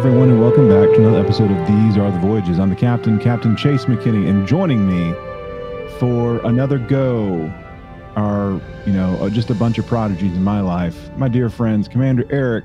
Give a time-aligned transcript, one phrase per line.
[0.00, 2.58] Hello, everyone, and welcome back to another episode of These Are the Voyages.
[2.58, 5.12] I'm the captain, Captain Chase McKinney, and joining me
[5.98, 7.52] for another go
[8.16, 8.52] are,
[8.86, 11.14] you know, uh, just a bunch of prodigies in my life.
[11.18, 12.64] My dear friends, Commander Eric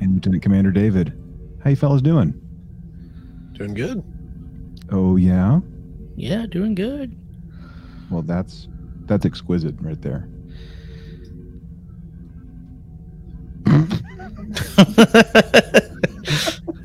[0.00, 1.12] and Lieutenant Commander David.
[1.62, 2.32] How you fellas doing?
[3.52, 4.02] Doing good.
[4.90, 5.60] Oh yeah.
[6.16, 7.16] Yeah, doing good.
[8.10, 8.66] Well, that's
[9.04, 10.28] that's exquisite right there.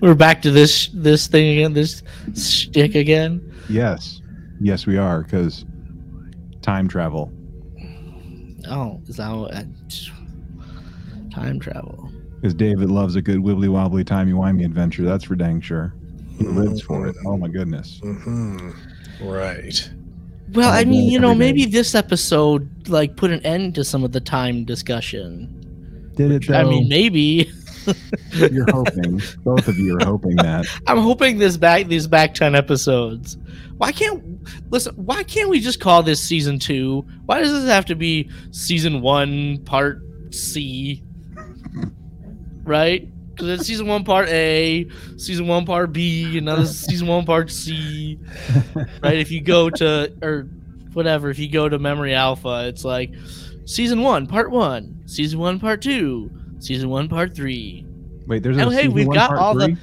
[0.01, 2.01] We're back to this this thing again, this
[2.33, 3.53] stick again.
[3.69, 4.21] Yes,
[4.59, 5.63] yes, we are because
[6.63, 7.31] time travel.
[8.67, 9.63] Oh, is that what, uh,
[11.31, 12.11] time travel?
[12.35, 15.03] Because David loves a good wibbly wobbly timey wimey adventure.
[15.03, 15.93] That's for dang sure.
[16.39, 17.15] He lives for it.
[17.27, 18.01] Oh my goodness.
[18.03, 18.71] Mm-hmm.
[19.23, 19.87] Right.
[20.53, 21.51] Well, I mean, you know, every day.
[21.51, 26.11] maybe this episode like put an end to some of the time discussion.
[26.15, 26.55] Did it though?
[26.55, 27.51] I mean, maybe.
[28.51, 29.21] You're hoping.
[29.43, 30.65] Both of you are hoping that.
[30.87, 33.37] I'm hoping this back these back ten episodes.
[33.77, 34.95] Why can't listen?
[34.95, 37.05] Why can't we just call this season two?
[37.25, 41.03] Why does this have to be season one part C?
[42.63, 43.07] Right?
[43.29, 44.87] Because it's season one part A,
[45.17, 48.19] season one part B, another season one part C.
[49.01, 49.17] Right?
[49.17, 50.47] If you go to or
[50.93, 53.13] whatever, if you go to Memory Alpha, it's like
[53.65, 56.29] season one part one, season one part two,
[56.61, 57.85] season one part three.
[58.27, 59.77] Wait, there's a Oh, hey, season we've one, got part all the- three?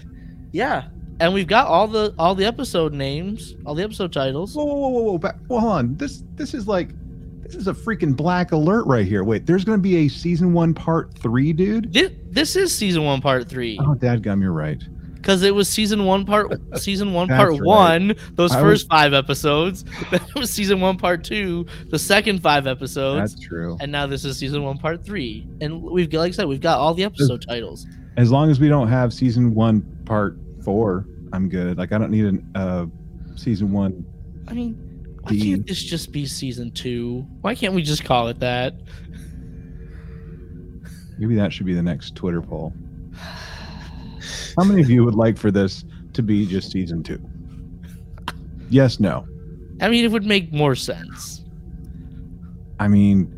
[0.52, 0.88] Yeah,
[1.20, 4.54] and we've got all the all the episode names, all the episode titles.
[4.54, 5.18] Whoa, whoa, whoa, whoa, whoa!
[5.18, 5.96] Back, well, hold on.
[5.96, 6.90] This this is like
[7.42, 9.24] this is a freaking black alert right here.
[9.24, 11.92] Wait, there's gonna be a season one part three, dude.
[11.92, 14.82] This, this is season one, part three, Oh, dadgum, you're right.
[15.20, 17.60] Because it was season one, part season one, part right.
[17.62, 18.14] one.
[18.34, 19.84] Those I first five episodes.
[20.10, 21.66] Then it was season one, part two.
[21.90, 23.76] The second five episodes, That's true.
[23.80, 25.46] and now this is season one, part three.
[25.60, 27.86] And we've got, like I said, we've got all the episode titles.
[28.16, 31.76] As long as we don't have season one part four, I'm good.
[31.78, 32.86] Like I don't need an uh
[33.36, 34.04] season one.
[34.48, 34.74] I mean,
[35.22, 37.26] why The- can't this just be season two?
[37.42, 38.74] Why can't we just call it that?
[41.18, 42.72] Maybe that should be the next Twitter poll.
[44.58, 47.20] How many of you would like for this to be just season two?
[48.70, 49.24] Yes, no.
[49.80, 51.44] I mean, it would make more sense.
[52.80, 53.32] I mean,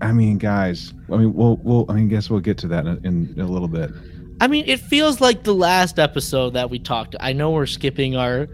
[0.00, 0.94] I mean, guys.
[1.12, 1.86] I mean, we'll, we'll.
[1.88, 3.90] I mean, guess we'll get to that in, in a little bit.
[4.40, 7.16] I mean, it feels like the last episode that we talked.
[7.18, 8.46] I know we're skipping our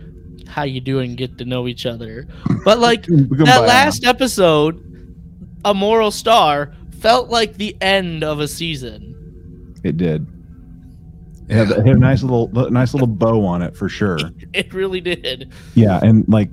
[0.46, 2.26] how you doing, get to know each other,
[2.64, 3.60] but like that now.
[3.60, 4.82] last episode,
[5.66, 9.74] a moral star felt like the end of a season.
[9.84, 10.26] It did.
[11.48, 14.18] It had, it had a nice little, nice little bow on it for sure.
[14.52, 15.52] It really did.
[15.74, 16.50] Yeah, and like,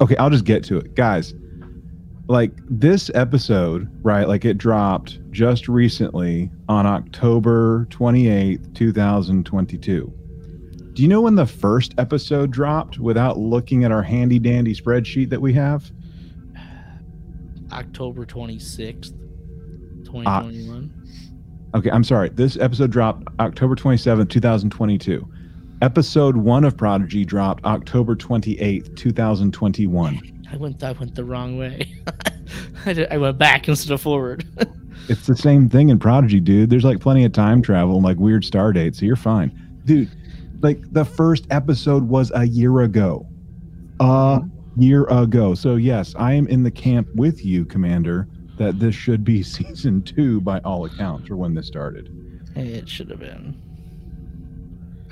[0.00, 1.34] okay, I'll just get to it, guys.
[2.28, 4.26] Like this episode, right?
[4.26, 10.12] Like it dropped just recently on October twenty eighth, two thousand twenty two.
[10.92, 12.98] Do you know when the first episode dropped?
[12.98, 15.90] Without looking at our handy dandy spreadsheet that we have,
[17.70, 19.14] October uh, twenty sixth,
[20.04, 20.95] twenty twenty one.
[21.74, 22.30] Okay, I'm sorry.
[22.30, 25.28] This episode dropped October 27th, 2022.
[25.82, 30.48] Episode 1 of Prodigy dropped October 28th, 2021.
[30.50, 30.82] I went.
[30.82, 31.92] I went the wrong way.
[32.86, 34.44] I, did, I went back instead of forward.
[35.08, 36.70] It's the same thing in Prodigy, dude.
[36.70, 39.52] There's like plenty of time travel and like weird star dates, so you're fine.
[39.84, 40.10] Dude,
[40.62, 43.24] like the first episode was a year ago.
[44.00, 44.40] A
[44.76, 45.54] year ago.
[45.54, 50.02] So yes, I am in the camp with you, Commander, that this should be season
[50.02, 52.10] 2 by all accounts for when this started.
[52.54, 53.60] it should have been.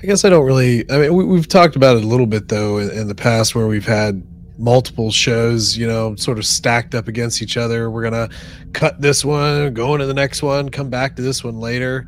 [0.01, 0.89] I guess I don't really.
[0.91, 3.55] I mean, we, we've talked about it a little bit though in, in the past
[3.55, 4.21] where we've had
[4.57, 7.89] multiple shows, you know, sort of stacked up against each other.
[7.89, 8.29] We're gonna
[8.73, 12.07] cut this one, go into the next one, come back to this one later.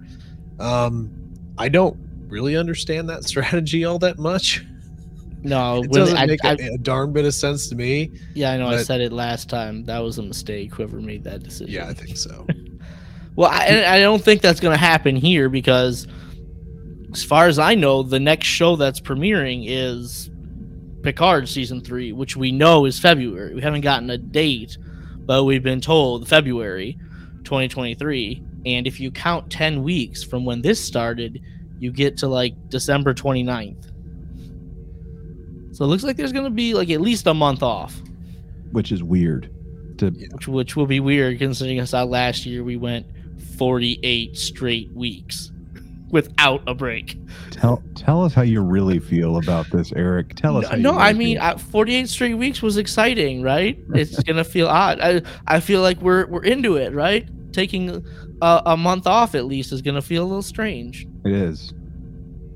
[0.59, 1.11] Um,
[1.57, 1.97] I don't
[2.27, 4.65] really understand that strategy all that much.
[5.43, 8.11] No, It doesn't I- make I- a a darn bit of sense to me.
[8.33, 8.67] Yeah, I know.
[8.67, 9.83] I said it last time.
[9.85, 10.73] That was a mistake.
[10.73, 11.73] Whoever made that decision.
[11.73, 12.45] Yeah, I think so.
[13.35, 16.07] Well, I, and I don't think that's going to happen here because,
[17.13, 20.31] as far as I know, the next show that's premiering is
[21.03, 23.53] Picard season three, which we know is February.
[23.53, 24.79] We haven't gotten a date,
[25.19, 26.97] but we've been told February
[27.43, 28.43] 2023.
[28.65, 31.39] And if you count 10 weeks from when this started,
[31.77, 33.91] you get to like December 29th.
[35.77, 38.01] So it looks like there's going to be like at least a month off.
[38.71, 39.51] Which is weird.
[39.99, 43.05] To which which will be weird considering us out last year we went
[43.57, 45.51] 48 straight weeks
[46.09, 47.19] without a break.
[47.51, 50.33] tell tell us how you really feel about this, Eric.
[50.33, 50.63] Tell us.
[50.63, 53.77] No, how you no, I mean uh, 48 straight weeks was exciting, right?
[53.93, 54.99] It's gonna feel odd.
[54.99, 57.29] I I feel like we're we're into it, right?
[57.53, 58.03] Taking
[58.41, 61.05] a, a month off at least is gonna feel a little strange.
[61.23, 61.71] It is.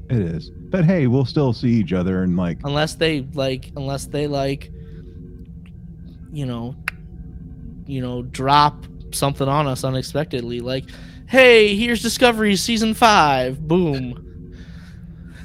[0.10, 0.52] It is.
[0.72, 4.72] But hey, we'll still see each other and like unless they like unless they like
[6.32, 6.76] you know
[7.86, 10.86] you know drop something on us unexpectedly like
[11.28, 14.14] hey here's discovery season five boom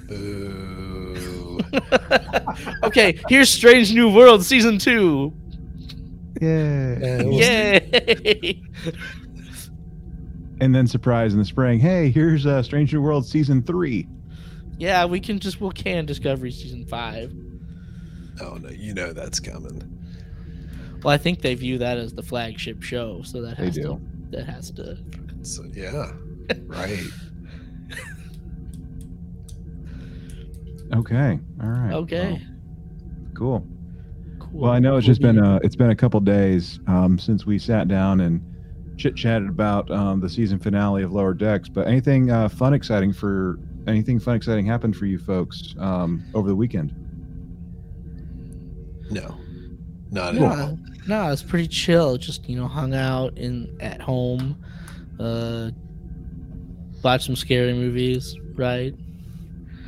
[0.06, 1.58] Boo.
[2.84, 5.34] okay here's strange new world season two
[6.40, 6.98] yeah.
[6.98, 8.62] Yeah, yay
[10.60, 14.08] And then surprise in the spring, hey, here's uh, Strange New World season three.
[14.78, 17.32] Yeah we can just we'll can discovery season five
[18.40, 19.80] Oh no, you know that's coming.
[21.02, 23.82] well i think they view that as the flagship show so that They has do.
[23.82, 24.00] to
[24.36, 24.98] that has to
[25.42, 26.12] So yeah,
[26.66, 26.98] right.
[30.94, 31.38] Okay.
[31.62, 31.92] All right.
[31.94, 32.40] okay Well,
[33.34, 33.66] cool.
[34.38, 37.44] cool Well, I know it's just been a it's been a couple days um, since
[37.44, 38.40] we sat down and
[38.96, 41.68] chit chatted about um, the season finale of Lower Decks.
[41.68, 46.48] But anything uh, fun, exciting for anything fun, exciting happened for you folks um, over
[46.48, 46.94] the weekend?
[49.10, 49.36] No,
[50.10, 50.78] not at no, all.
[51.06, 52.16] no, it's pretty chill.
[52.16, 54.62] Just you know, hung out in at home,
[55.20, 55.70] uh,
[57.02, 58.36] watched some scary movies.
[58.54, 58.94] Right,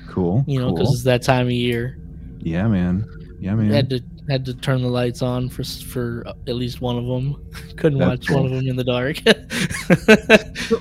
[0.09, 0.45] Cool.
[0.47, 0.95] you know, because cool.
[0.95, 1.99] it's that time of year.
[2.41, 3.07] yeah, man.
[3.41, 3.71] Yeah, man.
[3.71, 7.51] Had to had to turn the lights on for for at least one of them.
[7.77, 8.43] Couldn't That's watch cool.
[8.43, 9.19] one of them in the dark.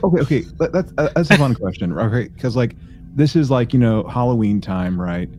[0.03, 2.75] okay okay that, that's uh, that's a fun question okay because like
[3.17, 5.29] this is like you know halloween time right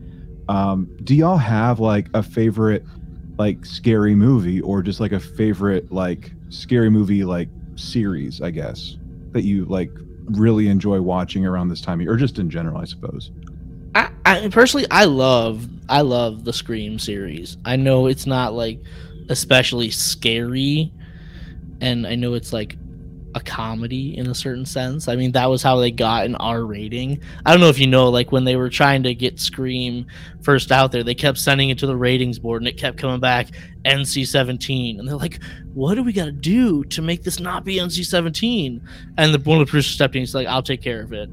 [0.47, 2.83] um do y'all have like a favorite
[3.39, 8.97] like scary movie or just like a favorite like scary movie like series i guess
[9.31, 9.89] that you like
[10.25, 13.31] really enjoy watching around this time of year or just in general i suppose
[13.95, 17.57] I, I personally I love I love the Scream series.
[17.65, 18.79] I know it's not like
[19.29, 20.91] especially scary
[21.81, 22.75] and I know it's like
[23.35, 25.07] a comedy in a certain sense.
[25.07, 27.21] I mean that was how they got an R rating.
[27.45, 30.07] I don't know if you know like when they were trying to get Scream
[30.41, 33.19] first out there, they kept sending it to the ratings board and it kept coming
[33.19, 33.47] back
[33.85, 35.39] NC-17 and they're like
[35.73, 38.81] what do we got to do to make this not be NC-17?
[39.17, 41.29] And the one of the producers stepped in he's like I'll take care of it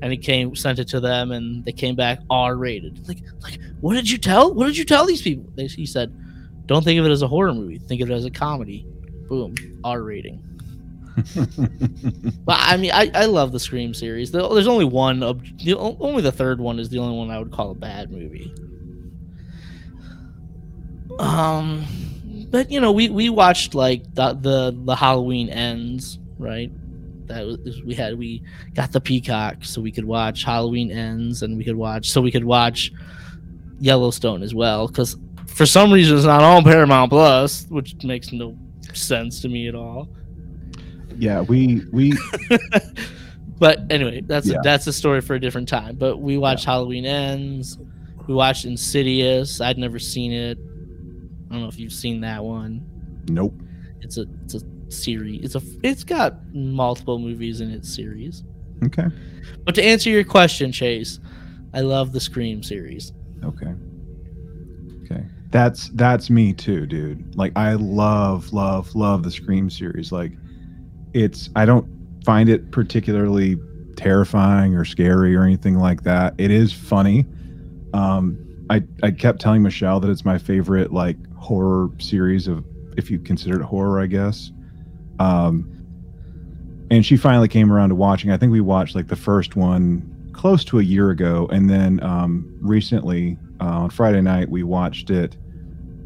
[0.00, 3.58] and he came sent it to them and they came back r rated like like
[3.80, 6.14] what did you tell what did you tell these people they, he said
[6.66, 8.86] don't think of it as a horror movie think of it as a comedy
[9.28, 9.54] boom
[9.84, 10.42] r rating
[12.44, 14.30] but i mean i, I love the scream series.
[14.30, 17.50] There- there's only one the, only the third one is the only one i would
[17.52, 18.52] call a bad movie.
[21.18, 21.84] Um
[22.50, 26.70] but you know we we watched like the the, the halloween ends right?
[27.26, 28.42] That was we had we
[28.74, 32.30] got the peacock so we could watch halloween ends and we could watch so we
[32.30, 32.92] could watch
[33.80, 35.16] yellowstone as well because
[35.46, 38.56] for some reason it's not on paramount plus which makes no
[38.94, 40.08] sense to me at all
[41.18, 42.12] yeah we we
[43.58, 44.58] but anyway that's Yeah.
[44.58, 47.78] a, that's a story for a different time but we watched halloween ends
[48.26, 50.58] we watched insidious i'd never seen it
[51.50, 52.84] i don't know if you've seen that one
[53.28, 53.54] nope
[54.00, 54.60] it's a it's a
[54.90, 58.44] series it's a it's got multiple movies in its series
[58.84, 59.06] okay
[59.64, 61.20] But to answer your question, Chase,
[61.74, 63.12] I love the Scream series.
[63.44, 63.72] Okay.
[65.04, 65.24] Okay.
[65.50, 67.34] That's that's me too, dude.
[67.36, 70.12] Like I love love love the Scream series.
[70.12, 70.32] Like
[71.22, 71.86] it's I don't
[72.24, 73.56] find it particularly
[73.96, 76.34] terrifying or scary or anything like that.
[76.38, 77.26] It is funny.
[77.94, 78.38] Um
[78.70, 82.64] I I kept telling Michelle that it's my favorite like horror series of
[82.96, 84.50] if you consider it horror, I guess.
[85.18, 85.74] Um
[86.90, 88.30] and she finally came around to watching.
[88.30, 92.02] I think we watched like the first one close to a year ago, and then
[92.02, 95.36] um, recently uh, on Friday night we watched it.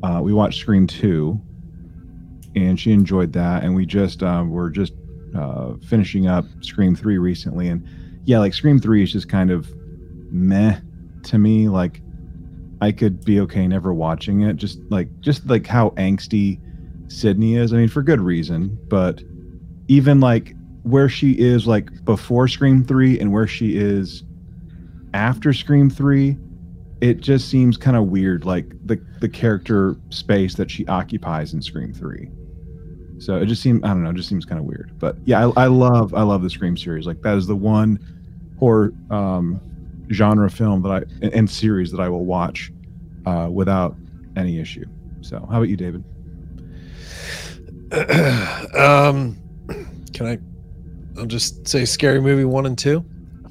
[0.02, 1.40] Uh, we watched Scream Two,
[2.56, 3.62] and she enjoyed that.
[3.62, 4.94] And we just um, were just
[5.36, 7.86] uh, finishing up Scream Three recently, and
[8.24, 9.72] yeah, like Scream Three is just kind of
[10.30, 10.78] meh
[11.24, 11.68] to me.
[11.68, 12.00] Like
[12.80, 14.56] I could be okay never watching it.
[14.56, 16.60] Just like just like how angsty
[17.08, 17.72] Sydney is.
[17.72, 19.22] I mean, for good reason, but
[19.88, 24.24] even like where she is like before Scream 3 and where she is
[25.14, 26.36] after Scream 3,
[27.00, 31.62] it just seems kind of weird like the the character space that she occupies in
[31.62, 32.28] Scream 3.
[33.22, 34.98] So it just seems I don't know, it just seems kind of weird.
[34.98, 37.06] But yeah, I, I love I love the Scream series.
[37.06, 38.00] Like that is the one
[38.58, 39.60] horror um
[40.10, 42.72] genre film that I and, and series that I will watch
[43.24, 43.96] uh without
[44.36, 44.86] any issue.
[45.20, 46.02] So, how about you, David?
[48.74, 49.36] um,
[50.12, 50.38] can I?
[51.16, 53.04] I'll just say scary movie one and two.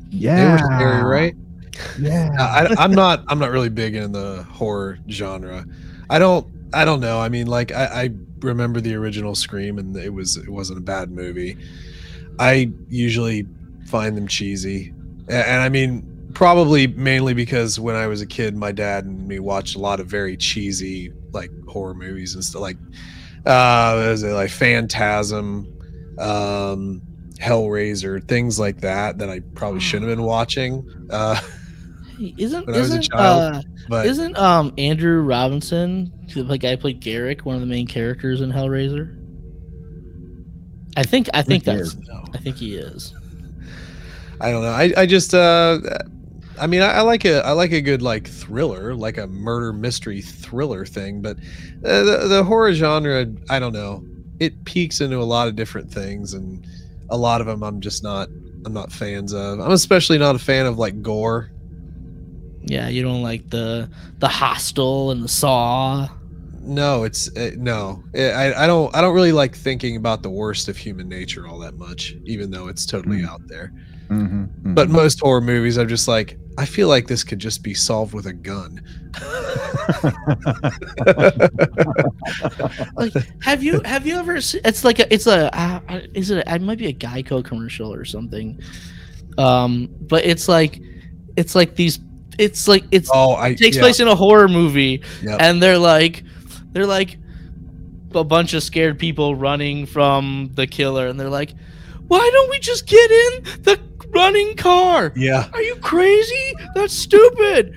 [0.10, 0.36] Yeah.
[0.36, 1.36] They were scary, right?
[1.98, 2.30] Yeah.
[2.38, 3.24] I, I'm not.
[3.30, 5.66] I'm not really big in the horror genre.
[6.10, 6.46] I don't.
[6.74, 7.22] I don't know.
[7.22, 8.10] I mean, like I, I
[8.42, 11.58] remember the original Scream, and it was it wasn't a bad movie.
[12.40, 13.46] I usually
[13.88, 14.94] find them cheesy,
[15.30, 19.28] A- and, I mean probably mainly because when I was a kid, my dad and
[19.28, 22.78] me watched a lot of very cheesy like horror movies and stuff like
[23.46, 25.68] uh what is it like Phantasm,
[26.20, 27.02] um,
[27.40, 30.88] Hellraiser, things like that that I probably shouldn't have been watching.
[31.10, 31.40] Uh,
[32.38, 36.72] Isn't When I was a isn't child, uh, but isn't um Andrew Robinson the guy
[36.72, 39.18] who played Garak one of the main characters in Hellraiser?
[40.96, 42.24] I think I think that's no.
[42.34, 43.14] I think he is.
[44.40, 44.72] I don't know.
[44.72, 45.80] I, I just uh
[46.60, 49.74] I mean I, I like a I like a good like thriller, like a murder
[49.74, 51.38] mystery thriller thing, but
[51.84, 54.04] uh, the, the horror genre, I don't know.
[54.40, 56.66] It peaks into a lot of different things and
[57.10, 58.30] a lot of them I'm just not
[58.66, 59.60] I'm not fans of.
[59.60, 61.52] I'm especially not a fan of like gore.
[62.64, 63.90] Yeah, you don't like the
[64.20, 66.08] the hostel and the saw.
[66.64, 68.04] No, it's uh, no.
[68.16, 71.58] I I don't I don't really like thinking about the worst of human nature all
[71.60, 73.28] that much, even though it's totally Mm.
[73.30, 73.74] out there.
[74.10, 74.76] Mhm, mhm.
[74.76, 78.14] But most horror movies, I'm just like, I feel like this could just be solved
[78.14, 78.82] with a gun.
[82.96, 84.42] Like, have you have you ever?
[84.42, 86.46] se- It's like a, it's a uh, uh, is it?
[86.48, 88.60] A, it might be a Geico commercial or something.
[89.38, 90.82] Um, but it's like
[91.36, 92.00] it's like these.
[92.38, 95.38] It's like it's oh, I it takes yeah, place in a horror movie, Yep.
[95.42, 96.24] and they're like
[96.72, 97.18] they're like
[98.14, 101.54] a bunch of scared people running from the killer, and they're like,
[102.08, 105.14] "Why don't we just get in the running car?
[105.16, 105.50] Yeah.
[105.54, 106.54] Are you crazy?
[106.76, 107.76] That's stupid."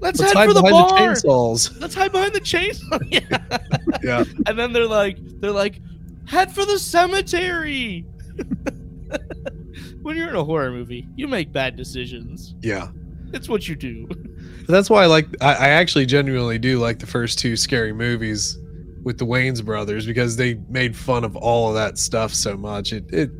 [0.00, 0.98] Let's, Let's head hide for the behind the bar.
[1.12, 1.80] chainsaws.
[1.80, 3.00] Let's hide behind the chainsaw.
[3.10, 3.58] yeah.
[4.00, 4.24] Yeah.
[4.46, 5.80] And then they're like, they're like,
[6.26, 8.06] head for the cemetery.
[10.02, 12.54] when you're in a horror movie, you make bad decisions.
[12.62, 12.88] Yeah.
[13.32, 14.06] It's what you do.
[14.06, 17.92] But that's why I like I, I actually genuinely do like the first two scary
[17.92, 18.58] movies
[19.02, 22.92] with the Wayans brothers because they made fun of all of that stuff so much.
[22.92, 23.30] It it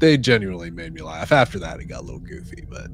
[0.00, 1.30] they genuinely made me laugh.
[1.32, 2.88] After that it got a little goofy, but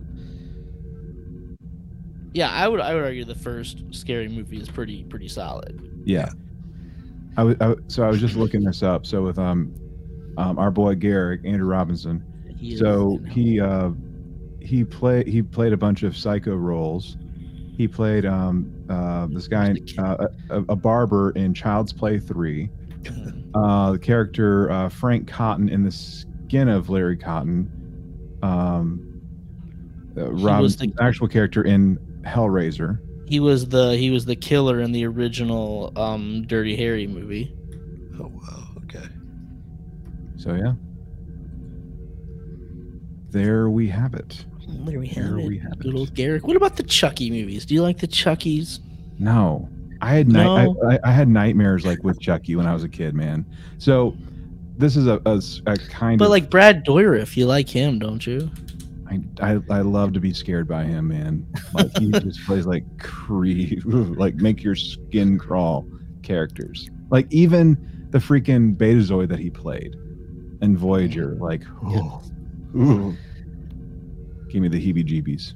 [2.34, 6.02] Yeah, I would I would argue the first scary movie is pretty pretty solid.
[6.04, 6.30] Yeah.
[7.36, 9.06] I was, so I was just looking this up.
[9.06, 9.72] So with um,
[10.36, 12.24] um our boy Garak, Andrew Robinson.
[12.58, 13.90] He So he uh
[14.68, 17.16] he play he played a bunch of psycho roles.
[17.76, 22.70] He played um uh this guy uh, a, a barber in Child's Play 3.
[23.54, 27.70] Uh the character uh Frank Cotton in the skin of Larry Cotton.
[28.42, 29.04] Um
[30.20, 31.96] uh, was the- actual character in
[32.26, 32.98] Hellraiser.
[33.26, 37.54] he was the he was the killer in the original um Dirty Harry movie.
[38.20, 39.06] oh wow, okay.
[40.36, 40.74] So yeah.
[43.30, 44.44] There we have it.
[44.84, 45.46] There we have There it.
[45.46, 45.98] we have Good it.
[45.98, 46.42] old Garak.
[46.42, 47.66] What about the Chucky movies?
[47.66, 48.80] Do you like the Chuckies?
[49.18, 49.68] No,
[50.00, 50.64] I had night.
[50.64, 50.76] No?
[50.88, 53.44] I, I, I had nightmares like with Chucky when I was a kid, man.
[53.78, 54.16] So
[54.76, 58.50] this is a kind But of But like Brad Dourif, you like him, don't you?
[59.10, 61.46] I, I I love to be scared by him, man.
[61.72, 65.86] Like he just plays like creep, like make your skin crawl
[66.22, 66.88] characters.
[67.10, 69.94] Like even the freaking Betazoid that he played
[70.60, 71.42] in Voyager, mm-hmm.
[71.42, 72.22] like oh,
[72.76, 73.16] ooh,
[74.48, 75.54] give me the heebie-jeebies.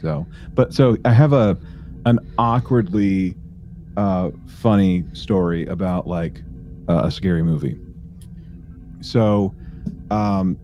[0.00, 1.58] So, but so I have a
[2.06, 3.34] an awkwardly
[3.96, 6.42] uh, funny story about like
[6.88, 7.78] uh, a scary movie.
[9.00, 9.54] So,
[10.10, 10.58] um,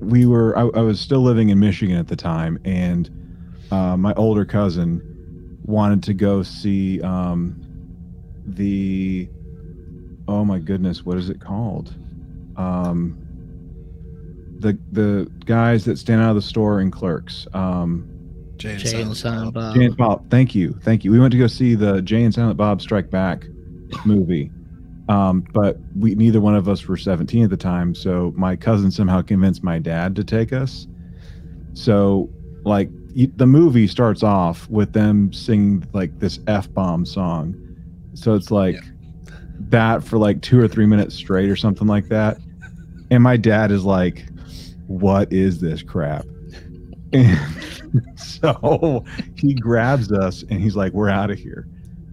[0.00, 3.10] we were I, I was still living in Michigan at the time, and
[3.70, 5.02] uh, my older cousin
[5.64, 7.60] wanted to go see um,
[8.46, 9.28] the
[10.28, 11.94] oh my goodness, what is it called?
[12.56, 13.27] Um,
[14.58, 17.46] the the guys that stand out of the store in Clerks.
[17.54, 18.08] Um,
[18.56, 19.62] Jay and Jay and Silent Silent Bob.
[19.72, 19.74] Bob.
[19.76, 21.12] Jay and Bob, thank you, thank you.
[21.12, 23.44] We went to go see the Jay and Silent Bob Strike Back
[24.04, 24.50] movie,
[25.08, 27.94] um, but we neither one of us were 17 at the time.
[27.94, 30.86] So my cousin somehow convinced my dad to take us.
[31.74, 32.28] So
[32.64, 32.90] like
[33.36, 37.54] the movie starts off with them singing like this f bomb song,
[38.14, 38.80] so it's like Yeah.
[39.70, 42.38] that for like two or three minutes straight or something like that.
[43.10, 44.26] And my dad is like,
[44.88, 46.26] "What is this crap?"
[47.12, 47.38] And
[48.16, 49.04] so
[49.36, 51.68] he grabs us and he's like, "We're out of here."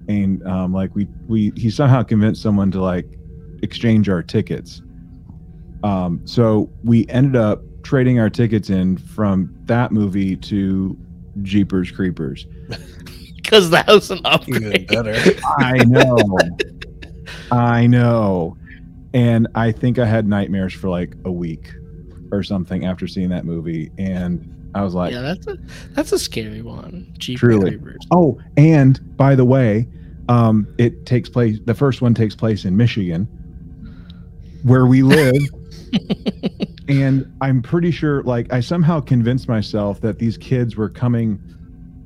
[0.08, 3.08] And um, like we we he somehow convinced someone to like
[3.64, 4.82] exchange our tickets.
[5.84, 10.98] Um, so we ended up trading our tickets in from that movie to
[11.42, 12.46] Jeepers Creepers.
[13.36, 14.18] Because that was an
[14.48, 14.88] Even upgrade.
[14.88, 15.16] better.
[15.60, 16.18] I know,
[17.52, 18.58] I know,
[19.14, 21.72] and I think I had nightmares for like a week
[22.32, 25.58] or something after seeing that movie, and I was like, yeah, that's a
[25.92, 27.14] that's a scary one.
[27.18, 27.72] Jeepers Truly.
[27.72, 28.06] Creepers.
[28.12, 29.88] Oh, and by the way,
[30.28, 31.60] um, it takes place.
[31.66, 33.26] The first one takes place in Michigan,
[34.64, 35.42] where we live.
[36.90, 41.42] and I'm pretty sure, like, I somehow convinced myself that these kids were coming,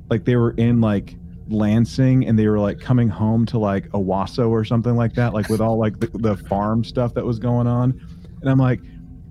[0.08, 1.16] like, they were in like
[1.48, 5.48] Lansing and they were like coming home to like Owosso or something like that, like
[5.48, 8.00] with all like the, the farm stuff that was going on.
[8.40, 8.80] And I'm like,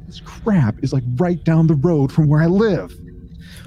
[0.10, 2.94] this crap is like right down the road from where I live.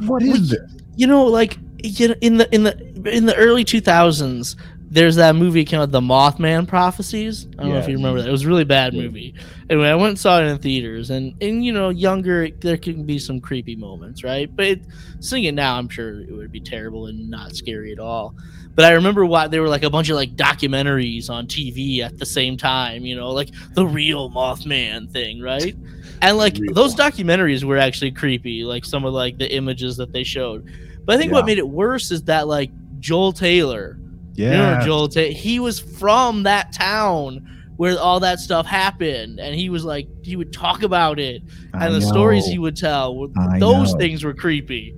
[0.00, 0.70] What is this?
[0.96, 4.56] You know, like you know, in the in the in the early 2000s,
[4.90, 7.46] there's that movie called The Mothman Prophecies.
[7.58, 8.28] I don't know if you remember that.
[8.28, 9.34] It was a really bad movie.
[9.70, 13.04] Anyway, I went and saw it in theaters, and and you know, younger there can
[13.04, 14.54] be some creepy moments, right?
[14.54, 14.82] But it,
[15.20, 18.34] seeing it now, I'm sure it would be terrible and not scary at all.
[18.74, 22.18] But I remember why there were like a bunch of like documentaries on TV at
[22.18, 25.76] the same time, you know, like the real Mothman thing, right?
[26.22, 26.72] And like Real.
[26.72, 30.70] those documentaries were actually creepy, like some of like the images that they showed.
[31.04, 33.98] But I think what made it worse is that like Joel Taylor,
[34.34, 34.84] you know Yeah.
[34.84, 39.84] Joel Taylor, he was from that town where all that stuff happened, and he was
[39.84, 41.42] like he would talk about it
[41.74, 43.28] I and the stories he would tell.
[43.36, 43.98] I Those know.
[43.98, 44.94] things were creepy.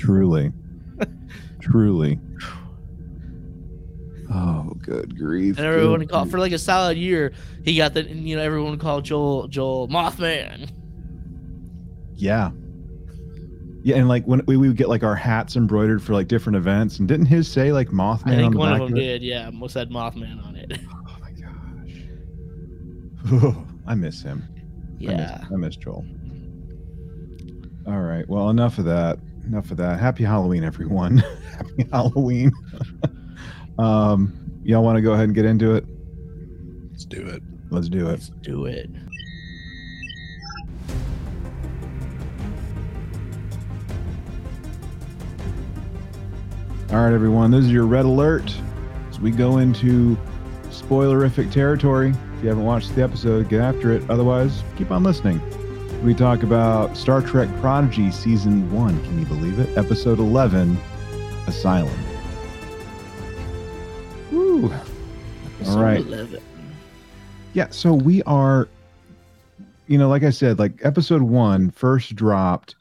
[0.00, 0.50] Truly.
[1.60, 2.18] Truly.
[4.34, 5.56] Oh, good grief.
[5.58, 6.32] And everyone good called grief.
[6.32, 7.32] for like a solid year.
[7.64, 10.70] He got the you know everyone called Joel Joel Mothman.
[12.14, 12.50] Yeah.
[13.82, 16.56] Yeah, and like when we, we would get like our hats embroidered for like different
[16.56, 18.96] events, and didn't his say like Mothman I on think the one back of them
[18.98, 19.22] did.
[19.22, 20.78] Yeah, most had Mothman on it.
[20.90, 22.00] Oh my gosh.
[23.86, 24.42] I miss him.
[24.48, 24.62] I miss,
[24.98, 25.44] Yeah.
[25.52, 26.06] I miss Joel.
[27.86, 28.26] All right.
[28.28, 29.18] Well, enough of that.
[29.46, 30.00] Enough of that.
[30.00, 31.18] Happy Halloween, everyone.
[31.50, 32.50] Happy Halloween.
[33.78, 35.84] um, y'all want to go ahead and get into it?
[36.90, 37.42] Let's do it.
[37.70, 38.10] Let's do it.
[38.10, 38.88] Let's do it.
[46.90, 47.50] All right, everyone.
[47.50, 48.54] This is your red alert
[49.10, 50.16] as we go into
[50.68, 52.10] spoilerific territory.
[52.10, 54.08] If you haven't watched the episode, get after it.
[54.08, 55.40] Otherwise, keep on listening.
[56.04, 59.04] We talk about Star Trek Prodigy Season 1.
[59.04, 59.76] Can you believe it?
[59.76, 60.78] Episode 11
[61.48, 62.13] Asylum.
[64.54, 64.72] Woo.
[65.66, 65.98] All right.
[65.98, 66.40] 11.
[67.54, 68.68] Yeah, so we are,
[69.86, 72.76] you know, like I said, like episode one first dropped.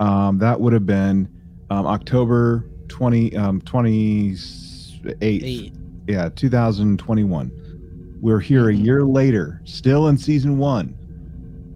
[0.00, 1.28] Um, that would have been
[1.70, 5.16] um, October 20, um, 28th.
[5.20, 5.74] Eight.
[6.08, 8.18] Yeah, 2021.
[8.20, 10.98] We're here a year later, still in season one.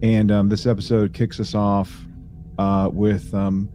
[0.01, 2.05] And um, this episode kicks us off
[2.57, 3.69] uh, with um,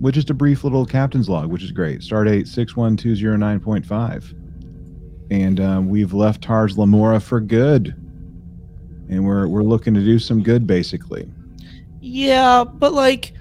[0.00, 2.02] with just a brief little captain's log, which is great.
[2.02, 4.43] Start Stardate 61209.5.
[5.30, 7.88] And um, we've left Tars Lamora for good.
[9.08, 11.28] And we're we're looking to do some good basically.
[12.00, 13.32] Yeah, but like,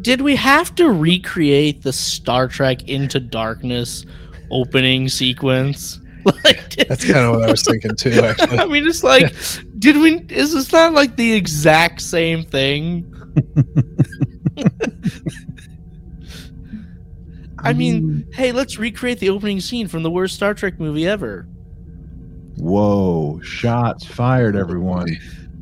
[0.00, 4.04] did we have to recreate the Star Trek Into Darkness
[4.50, 5.98] opening sequence?
[6.44, 8.12] Like, did- That's kind of what I was thinking too.
[8.24, 9.34] Actually, I mean, it's like,
[9.80, 10.18] did we?
[10.28, 13.12] Is this not like the exact same thing?
[17.62, 21.46] I mean, hey, let's recreate the opening scene from the worst Star Trek movie ever.
[22.56, 25.16] Whoa, shots fired, everyone.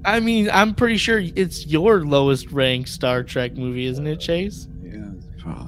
[0.05, 4.67] I mean, I'm pretty sure it's your lowest ranked Star Trek movie, isn't it, Chase?
[4.83, 5.67] Yeah.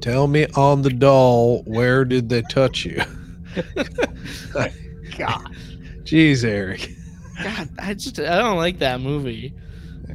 [0.00, 3.00] tell me on the doll, where did they touch you?
[5.18, 5.56] God,
[6.04, 6.90] Jeez, Eric.
[7.42, 9.54] God, I just I don't like that movie.
[10.08, 10.12] I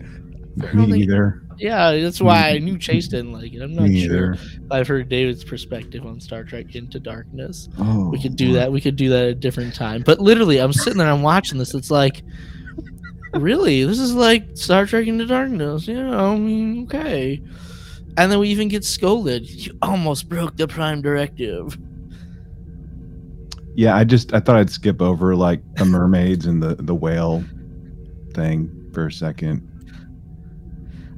[0.68, 1.42] don't Me think- either.
[1.58, 3.62] Yeah, that's why I knew Chase didn't like it.
[3.62, 4.34] I'm not Me sure.
[4.34, 4.38] either.
[4.72, 7.70] I've heard David's perspective on Star Trek Into Darkness.
[7.78, 8.72] Oh, We could do that.
[8.72, 10.04] We could do that at a different time.
[10.06, 11.74] But literally, I'm sitting there, I'm watching this.
[11.74, 12.24] It's like,
[13.34, 15.88] really, this is like Star Trek Into Darkness.
[15.88, 17.42] Yeah, I mean, okay.
[18.18, 19.50] And then we even get scolded.
[19.50, 21.78] You almost broke the Prime Directive.
[23.76, 27.44] Yeah, I just I thought I'd skip over like the mermaids and the the whale
[28.34, 29.70] thing for a second.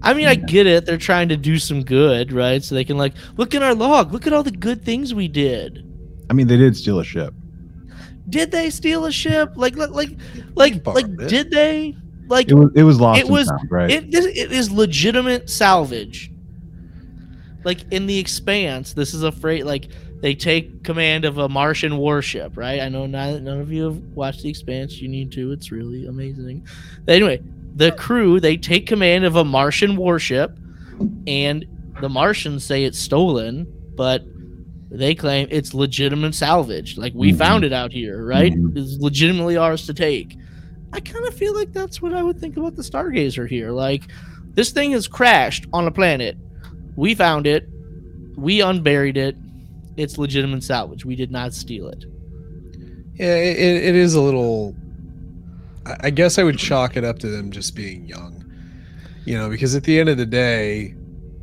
[0.08, 0.86] I mean, I get it.
[0.86, 2.64] They're trying to do some good, right?
[2.64, 4.14] So they can like look in our log.
[4.14, 5.84] Look at all the good things we did.
[6.30, 7.34] I mean, they did steal a ship.
[8.30, 9.52] Did they steal a ship?
[9.56, 10.12] Like, like, like,
[10.56, 11.96] like, like did they?
[12.28, 13.20] Like, It was it was lost.
[13.20, 13.92] It was- found, right.
[13.92, 16.32] it, this, it is legitimate salvage.
[17.66, 19.66] Like in the Expanse, this is a freight.
[19.66, 19.90] Like
[20.22, 22.80] they take command of a Martian warship, right?
[22.80, 25.02] I know none of you have watched the Expanse.
[25.02, 25.52] You need to.
[25.52, 26.66] It's really amazing.
[27.10, 27.42] Anyway,
[27.78, 30.58] the crew they take command of a Martian warship,
[31.28, 31.64] and
[32.02, 34.24] the Martians say it's stolen, but
[34.90, 36.98] they claim it's legitimate salvage.
[36.98, 37.38] Like we Mhm.
[37.38, 38.54] found it out here, right?
[38.54, 38.76] Mhm.
[38.78, 40.36] It's legitimately ours to take.
[40.94, 43.72] I kind of feel like that's what I would think about the Stargazer here.
[43.72, 44.04] Like,
[44.54, 46.38] this thing has crashed on a planet.
[46.96, 47.68] We found it.
[48.38, 49.36] We unburied it.
[49.98, 51.04] It's legitimate salvage.
[51.06, 52.06] We did not steal it.
[53.20, 54.76] Yeah, it, it is a little.
[56.04, 58.44] I- guess I would chalk it up to them just being young.
[59.26, 60.96] You know, because at the end of the day,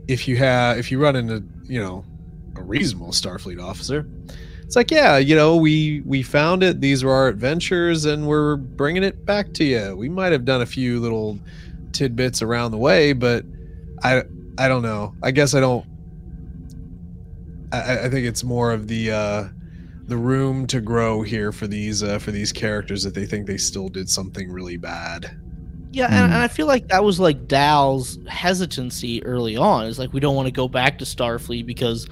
[0.08, 2.04] if you have if you run into, you know,
[2.56, 4.06] a reasonable Starfleet officer,
[4.62, 6.80] it's like, yeah, you know, we we found it.
[6.80, 9.94] These were our adventures, and we're bringing it back to you.
[9.96, 11.38] We might have done a few little
[11.92, 13.44] tidbits around the way, but
[14.02, 14.22] I
[14.56, 15.14] I don't know.
[15.22, 15.84] I guess I don't.
[17.72, 19.44] I, I think it's more of the uh,
[20.06, 23.56] the room to grow here for these uh, for these characters that they think they
[23.56, 25.40] still did something really bad.
[25.92, 29.86] Yeah, and, and I feel like that was like Dal's hesitancy early on.
[29.86, 32.08] It's like we don't want to go back to Starfleet because,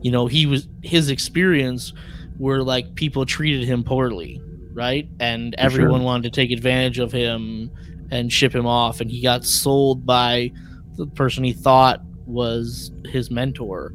[0.00, 1.92] you know, he was his experience
[2.38, 4.40] where like people treated him poorly,
[4.72, 5.06] right?
[5.20, 6.06] And For everyone sure.
[6.06, 7.70] wanted to take advantage of him
[8.10, 10.50] and ship him off, and he got sold by
[10.96, 13.92] the person he thought was his mentor.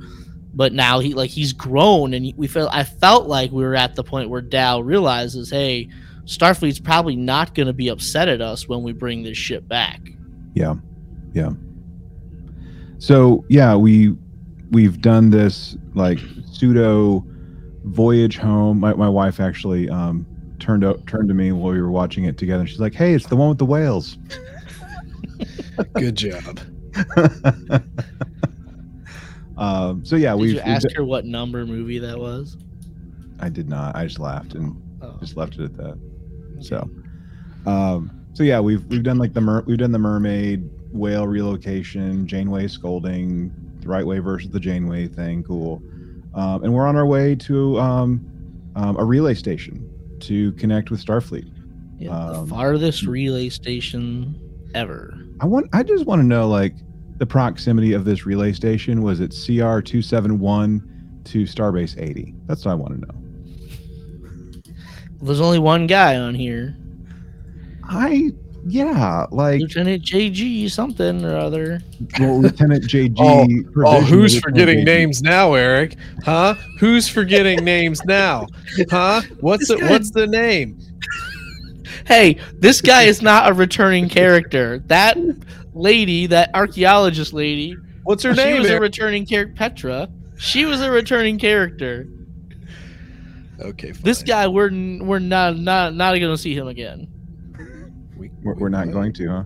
[0.53, 3.95] But now he like he's grown, and we felt I felt like we were at
[3.95, 5.87] the point where Dal realizes, hey,
[6.25, 10.01] Starfleet's probably not going to be upset at us when we bring this ship back.
[10.53, 10.75] Yeah,
[11.33, 11.51] yeah.
[12.99, 14.15] So yeah, we
[14.71, 16.19] we've done this like
[16.51, 17.25] pseudo
[17.85, 18.79] voyage home.
[18.79, 20.25] My my wife actually um,
[20.59, 22.67] turned out turned to me while we were watching it together.
[22.67, 24.17] She's like, "Hey, it's the one with the whales."
[25.93, 26.59] Good job.
[29.57, 32.57] um, so yeah, we've, you ask her what number movie that was?
[33.39, 33.95] I did not.
[33.95, 35.97] I just laughed and Oh, just left it at that.
[36.59, 36.87] So,
[37.65, 42.27] um, so yeah, we've we've done like the mer- we've done the mermaid whale relocation,
[42.27, 45.81] Janeway scolding, the right way versus the Janeway thing, cool.
[46.35, 48.23] Um, and we're on our way to um,
[48.75, 51.51] um, a relay station to connect with Starfleet.
[51.97, 54.39] yeah, um, the farthest relay station
[54.75, 55.17] ever.
[55.39, 55.67] I want.
[55.73, 56.75] I just want to know like
[57.21, 59.03] the proximity of this relay station.
[59.03, 62.33] Was it CR two seven one to Starbase eighty?
[62.47, 64.63] That's what I want to know.
[65.21, 66.75] There's only one guy on here,
[67.83, 68.31] I
[68.65, 71.81] yeah, like Lieutenant JG something or other.
[72.19, 73.15] well, Lieutenant JG.
[73.19, 73.45] Oh,
[73.85, 74.85] Oh, who's Lieutenant forgetting JG.
[74.85, 75.97] names now, Eric?
[76.25, 76.55] Huh?
[76.79, 78.47] Who's forgetting names now?
[78.89, 79.21] Huh?
[79.41, 80.79] What's the, This guy- what's the name?
[82.07, 84.79] Hey, this guy is not a returning character.
[84.87, 85.17] That
[85.73, 88.61] lady, that archaeologist lady, What's her she name?
[88.61, 89.53] was a returning character.
[89.55, 90.09] Petra.
[90.37, 92.07] She was a returning character.
[93.59, 94.01] okay, fine.
[94.03, 94.71] This guy, we're
[95.03, 97.07] we're not not not going to see him again.
[98.17, 98.93] we, We're, we we're not might.
[98.93, 99.43] going to, huh?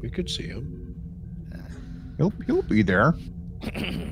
[0.00, 0.76] We could see him.
[2.18, 3.14] He'll he'll be there.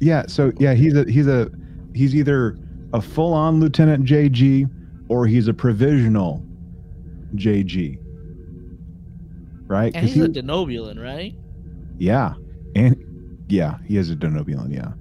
[0.00, 0.24] Yeah.
[0.26, 1.50] So yeah, he's a he's a
[1.94, 2.58] he's either
[2.92, 4.68] a full on Lieutenant JG
[5.08, 6.44] or he's a provisional
[7.36, 7.98] JG.
[9.66, 9.94] Right?
[9.94, 11.34] And 'Cause he's a Denobulan, right?
[11.98, 12.34] yeah,
[12.74, 12.96] and
[13.48, 14.72] yeah, he is a Denobulan.
[14.74, 14.92] Yeah.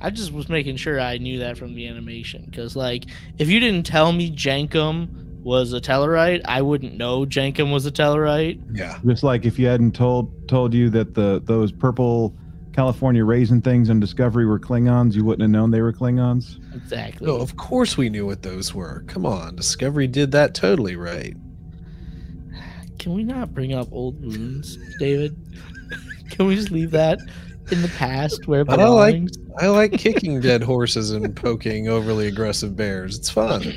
[0.00, 3.04] I just was making sure I knew that from the animation because, like,
[3.38, 5.08] if you didn't tell me Jankom
[5.44, 8.60] was a Tellarite, I wouldn't know Jankom was a Tellarite.
[8.74, 8.98] Yeah.
[9.06, 12.34] Just like if you hadn't told told you that the those purple
[12.72, 16.58] California raisin things on Discovery were Klingons, you wouldn't have known they were Klingons.
[16.74, 17.26] Exactly.
[17.26, 19.04] No, of course we knew what those were.
[19.06, 21.36] Come on, Discovery did that totally right.
[23.02, 25.36] Can we not bring up old wounds, David?
[26.30, 27.18] Can we just leave that
[27.72, 29.24] in the past where But I like-
[29.58, 33.18] I like kicking dead horses and poking overly aggressive bears.
[33.18, 33.74] It's fun.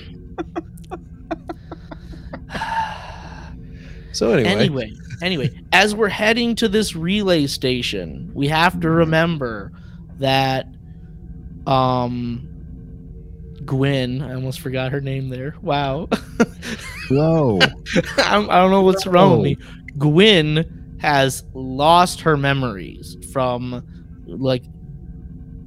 [4.11, 9.73] So anyway, Anyway, anyway, as we're heading to this relay station, we have to remember
[10.19, 10.67] that
[11.67, 12.47] um
[13.65, 15.55] Gwyn, I almost forgot her name there.
[15.61, 16.07] Wow.
[17.09, 17.59] Whoa.
[18.17, 19.57] I'm, I don't know what's wrong with me.
[19.97, 23.85] Gwyn has lost her memories from
[24.25, 24.63] like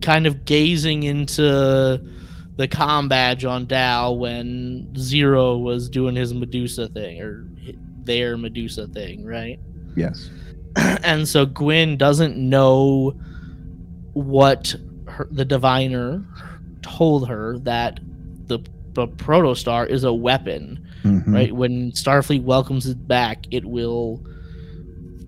[0.00, 2.00] kind of gazing into
[2.56, 7.48] the com badge on Dal when Zero was doing his Medusa thing or
[8.04, 9.58] their Medusa thing, right?
[9.96, 10.30] yes.
[10.76, 13.14] and so Gwyn doesn't know
[14.12, 14.74] what
[15.06, 16.24] her, the diviner
[16.82, 18.00] told her that
[18.46, 18.58] the
[18.94, 21.32] the protostar is a weapon Mhm.
[21.32, 21.54] right?
[21.54, 24.20] When Starfleet welcomes it back, it will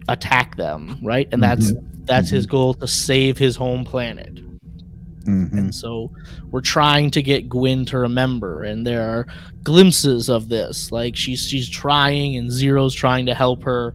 [0.08, 1.28] attack them, right?
[1.32, 1.72] And that's
[2.06, 4.34] that's his goal to save his home planet.
[5.26, 5.52] Mhm.
[5.52, 6.10] And so
[6.50, 9.26] we're trying to get Gwyn to remember, and there are
[9.62, 10.90] glimpses of this.
[10.90, 13.94] Like she's she's trying, and Zero's trying to help her,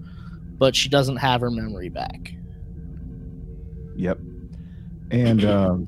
[0.57, 2.33] but she doesn't have her memory back.
[3.97, 4.19] Yep.
[5.11, 5.87] And um,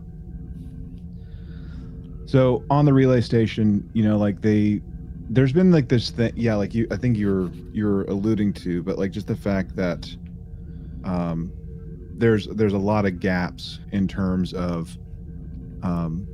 [2.28, 4.82] so on the relay station, you know, like they,
[5.30, 9.00] there's been like this thing, yeah, like you, I think you're you're alluding to, but
[9.00, 10.14] like just the fact that,
[11.06, 11.52] um,
[12.18, 14.98] there's there's a lot of gaps in terms of,
[15.84, 16.28] um,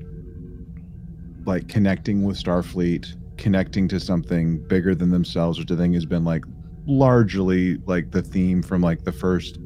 [1.46, 6.24] like connecting with Starfleet, connecting to something bigger than themselves, which I think has been
[6.26, 6.44] like
[6.88, 9.60] largely like the theme from like the first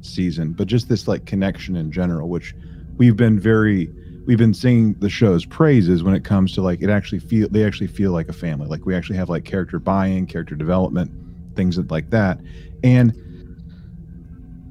[0.00, 2.54] season, but just this like connection in general, which
[2.96, 3.90] we've been very
[4.26, 7.64] we've been singing the show's praises when it comes to like it actually feel they
[7.64, 8.66] actually feel like a family.
[8.66, 11.10] Like we actually have like character buy-in, character development,
[11.54, 12.40] things like that.
[12.82, 13.20] And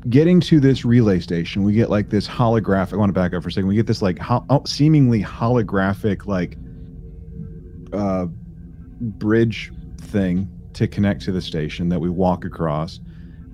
[0.09, 2.93] getting to this relay station, we get like this holographic.
[2.93, 3.67] I want to back up for a second.
[3.67, 6.57] We get this like ho- oh, seemingly holographic like
[7.93, 8.25] uh,
[9.01, 12.99] bridge thing to connect to the station that we walk across,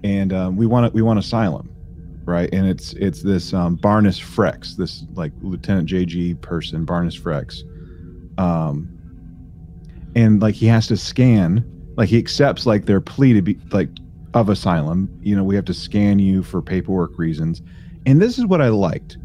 [0.03, 1.69] and um, we want to, we want asylum,
[2.29, 2.49] right?
[2.53, 7.63] And it's it's this um, Barniss Frex, this like Lieutenant JG person, Barniss Frex,
[8.39, 8.87] um,
[10.15, 11.65] and like he has to scan,
[11.97, 13.89] like he accepts like their plea to be like
[14.33, 15.09] of asylum.
[15.21, 17.61] You know, we have to scan you for paperwork reasons,
[18.05, 19.17] and this is what I liked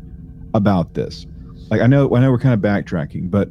[0.55, 1.27] about this.
[1.71, 3.51] Like I know I know we're kind of backtracking, but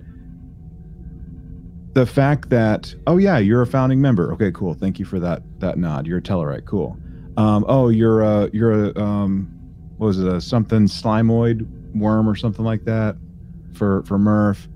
[1.94, 4.34] the fact that oh yeah you're a founding member.
[4.34, 4.74] Okay cool.
[4.74, 6.08] Thank you for that that nod.
[6.08, 6.98] You're a Tellarite cool
[7.38, 9.48] um, oh you're a you're a um,
[9.98, 13.16] what was it a something slimoid worm or something like that
[13.74, 14.68] for for Murf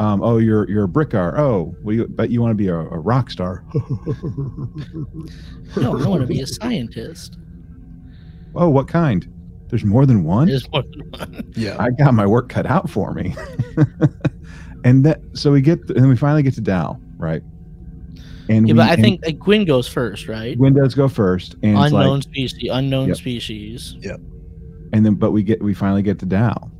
[0.00, 2.76] um, oh you're you're a Brikar oh well you bet you want to be a,
[2.76, 3.64] a rock star
[5.76, 7.38] No, I want to be a scientist.
[8.54, 9.30] oh what kind
[9.68, 11.52] there's more than one There's more than one.
[11.56, 11.76] Yeah.
[11.78, 13.34] I got my work cut out for me.
[14.84, 17.42] and that so we get and we finally get to Dal, right?
[18.48, 20.56] And Yeah, we, but I think like, Gwyn goes first, right?
[20.58, 22.70] Windows go first, and Unknown like, species.
[22.70, 23.16] Unknown Yep.
[23.16, 23.96] species.
[24.92, 26.70] and then but we get we finally get to Dal,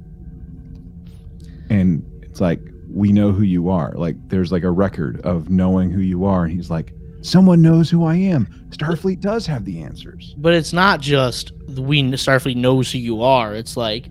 [1.71, 3.93] and it's like we know who you are.
[3.97, 7.91] Like there's like a record of knowing who you are, and he's like, someone knows
[7.91, 8.47] who I am.
[8.71, 10.35] Starfleet does have the answers.
[10.39, 13.55] But it's not just we Starfleet knows who you are.
[13.55, 14.09] It's like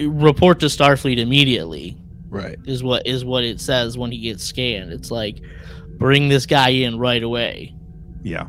[0.00, 1.96] report to Starfleet immediately
[2.28, 2.58] Right.
[2.64, 4.92] is what is what it says when he gets scanned.
[4.92, 5.40] It's like
[6.00, 7.72] bring this guy in right away
[8.24, 8.48] Yeah,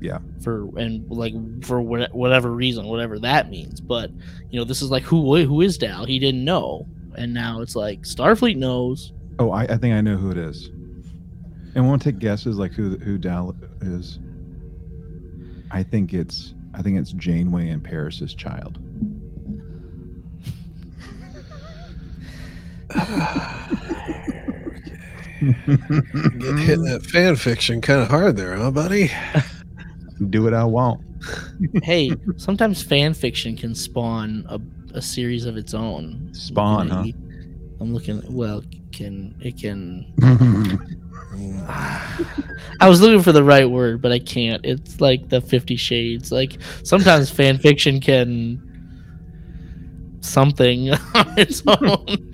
[0.00, 0.18] Yeah.
[0.42, 1.32] for and like
[1.64, 3.80] for whatever reason, whatever that means.
[3.80, 4.10] But
[4.50, 6.04] you know, this is like who who is Dal?
[6.04, 9.12] He didn't know, and now it's like Starfleet knows.
[9.38, 10.66] Oh, I, I think I know who it is.
[11.74, 14.18] And want to take guesses like who who Dal is.
[15.70, 18.78] I think it's I think it's Janeway and Paris's child.
[25.42, 26.84] Get hitting mm-hmm.
[26.84, 29.10] that fan fiction kind of hard there, huh, buddy?
[30.30, 31.00] Do what I want.
[31.82, 34.60] hey, sometimes fan fiction can spawn a,
[34.96, 36.32] a series of its own.
[36.32, 37.04] Spawn, huh?
[37.80, 38.22] I'm looking.
[38.32, 40.12] Well, can it can
[42.80, 44.64] I was looking for the right word, but I can't.
[44.64, 46.30] It's like the Fifty Shades.
[46.30, 48.68] Like sometimes fan fiction can
[50.20, 52.32] something on its own.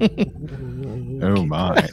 [0.00, 1.88] Oh my.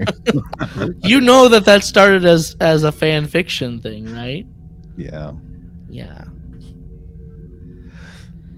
[1.03, 4.45] you know that that started as as a fan fiction thing, right?
[4.97, 5.31] Yeah.
[5.89, 6.25] Yeah.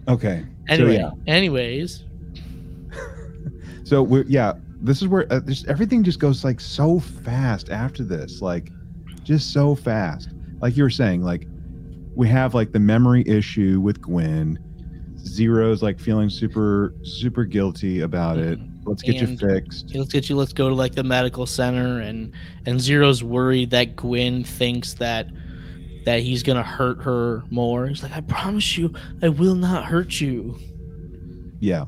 [0.08, 0.46] Okay.
[0.68, 1.12] Anyway, So, yeah.
[1.34, 2.04] anyways,
[3.84, 4.54] So we're yeah.
[4.82, 8.70] This is where uh, just everything just goes like so fast after this, like
[9.24, 10.30] just so fast.
[10.62, 11.48] Like you were saying, like
[12.16, 14.60] we have like the memory issue with Gwyn.
[15.18, 18.60] Zero's like feeling super super guilty about it.
[18.86, 19.96] Let's get you fixed.
[19.96, 20.36] let's get you.
[20.36, 22.32] Let's go to like the medical center, and
[22.66, 25.28] and Zero's worried that Gwyn thinks that
[26.06, 27.88] that he's gonna hurt her more.
[27.88, 28.94] He's like, I promise you,
[29.24, 30.58] I will not hurt you.
[31.60, 31.86] Yeah.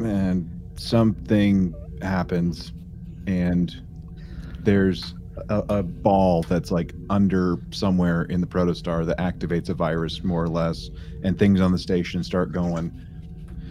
[0.00, 2.72] And something happens,
[3.26, 3.74] and
[4.60, 5.14] there's
[5.50, 10.42] a, a ball that's like under somewhere in the protostar that activates a virus, more
[10.42, 10.90] or less,
[11.22, 12.92] and things on the station start going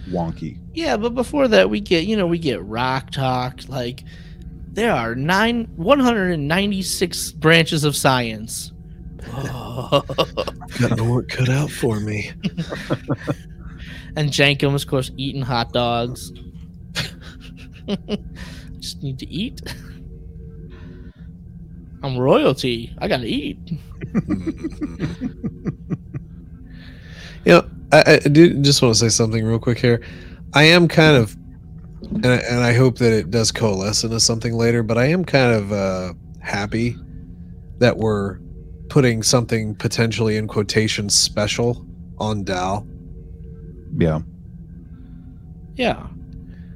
[0.09, 0.59] wonky.
[0.73, 3.61] Yeah, but before that, we get you know we get rock talk.
[3.67, 4.03] Like
[4.71, 8.71] there are nine one hundred and ninety six branches of science.
[9.31, 12.31] Got my work cut out for me.
[14.15, 16.31] and Jankom, of course, eating hot dogs.
[18.79, 19.61] Just need to eat.
[22.03, 22.95] I'm royalty.
[22.99, 23.57] I gotta eat.
[27.45, 30.02] You know, I, I do just want to say something real quick here.
[30.54, 31.36] I am kind of,
[32.02, 35.23] and I, and I hope that it does coalesce into something later, but I am
[35.23, 36.95] kind of uh, happy
[37.80, 38.39] that we're
[38.89, 41.86] putting something potentially in quotations special
[42.17, 42.88] on Dal.
[43.97, 44.21] Yeah.
[45.76, 46.08] Yeah.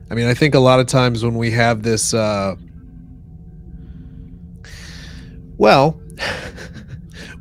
[0.10, 2.56] I mean, I think a lot of times when we have this, uh,
[5.58, 6.02] well,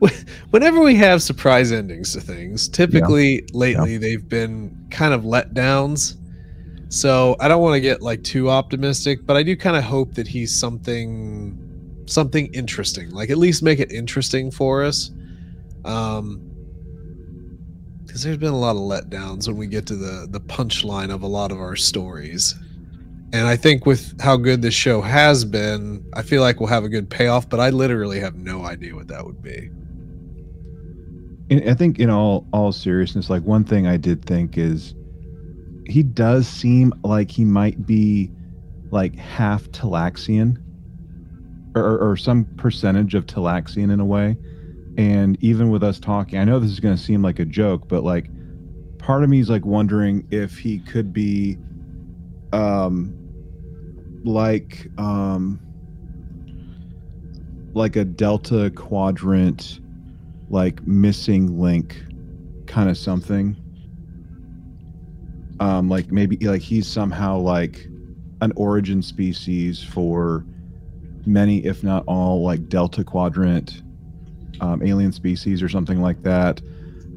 [0.51, 6.17] whenever we have surprise endings to things, typically lately they've been kind of letdowns.
[6.89, 10.15] So I don't want to get like too optimistic, but I do kind of hope
[10.15, 11.67] that he's something
[12.07, 13.11] something interesting.
[13.11, 15.11] Like at least make it interesting for us.
[15.85, 16.47] Um
[18.05, 21.23] because there's been a lot of letdowns when we get to the the punchline of
[21.23, 22.55] a lot of our stories.
[23.33, 26.83] And I think with how good this show has been, I feel like we'll have
[26.83, 29.71] a good payoff, but I literally have no idea what that would be.
[31.51, 34.95] I think in all all seriousness, like one thing I did think is
[35.87, 38.31] he does seem like he might be
[38.93, 40.57] like half Talaxian
[41.75, 44.37] or, or some percentage of Talaxian in a way.
[44.97, 47.89] And even with us talking, I know this is going to seem like a joke,
[47.89, 48.31] but like
[48.99, 51.57] part of me is like wondering if he could be
[52.53, 53.15] um
[54.25, 55.59] like um
[57.75, 59.81] like a delta quadrant
[60.51, 62.03] like missing link
[62.67, 63.57] kind of something
[65.61, 67.87] um like maybe like he's somehow like
[68.41, 70.45] an origin species for
[71.27, 73.83] many if not all like delta quadrant
[74.61, 76.61] um, alien species or something like that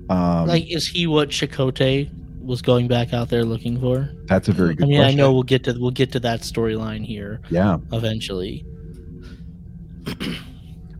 [0.09, 2.09] um like, is he what Chakotay
[2.41, 4.09] was going back out there looking for?
[4.25, 5.19] that's a very good I mean, question.
[5.19, 8.65] I know we'll get to we'll get to that storyline here yeah eventually.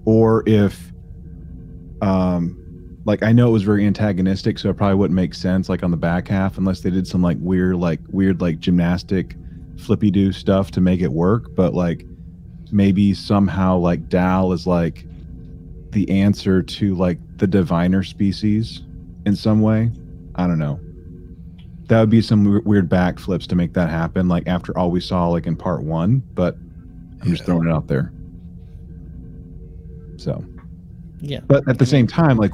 [0.06, 0.93] or if
[2.04, 2.64] um
[3.06, 5.92] like I know it was very antagonistic, so it probably wouldn't make sense like on
[5.92, 9.36] the back half unless they did some like weird like weird like gymnastic
[9.78, 11.54] flippy do stuff to make it work.
[11.56, 12.06] But like
[12.72, 15.06] maybe somehow like Dal is like
[15.92, 18.82] the answer to like the diviner species
[19.26, 19.92] in some way.
[20.36, 20.80] I don't know.
[21.88, 25.28] That would be some weird backflips to make that happen, like after all we saw
[25.28, 26.24] like in part one.
[26.34, 26.56] But
[27.22, 28.14] I'm just throwing it out there.
[30.16, 30.44] So
[31.26, 31.40] Yeah.
[31.48, 32.52] but at the same time like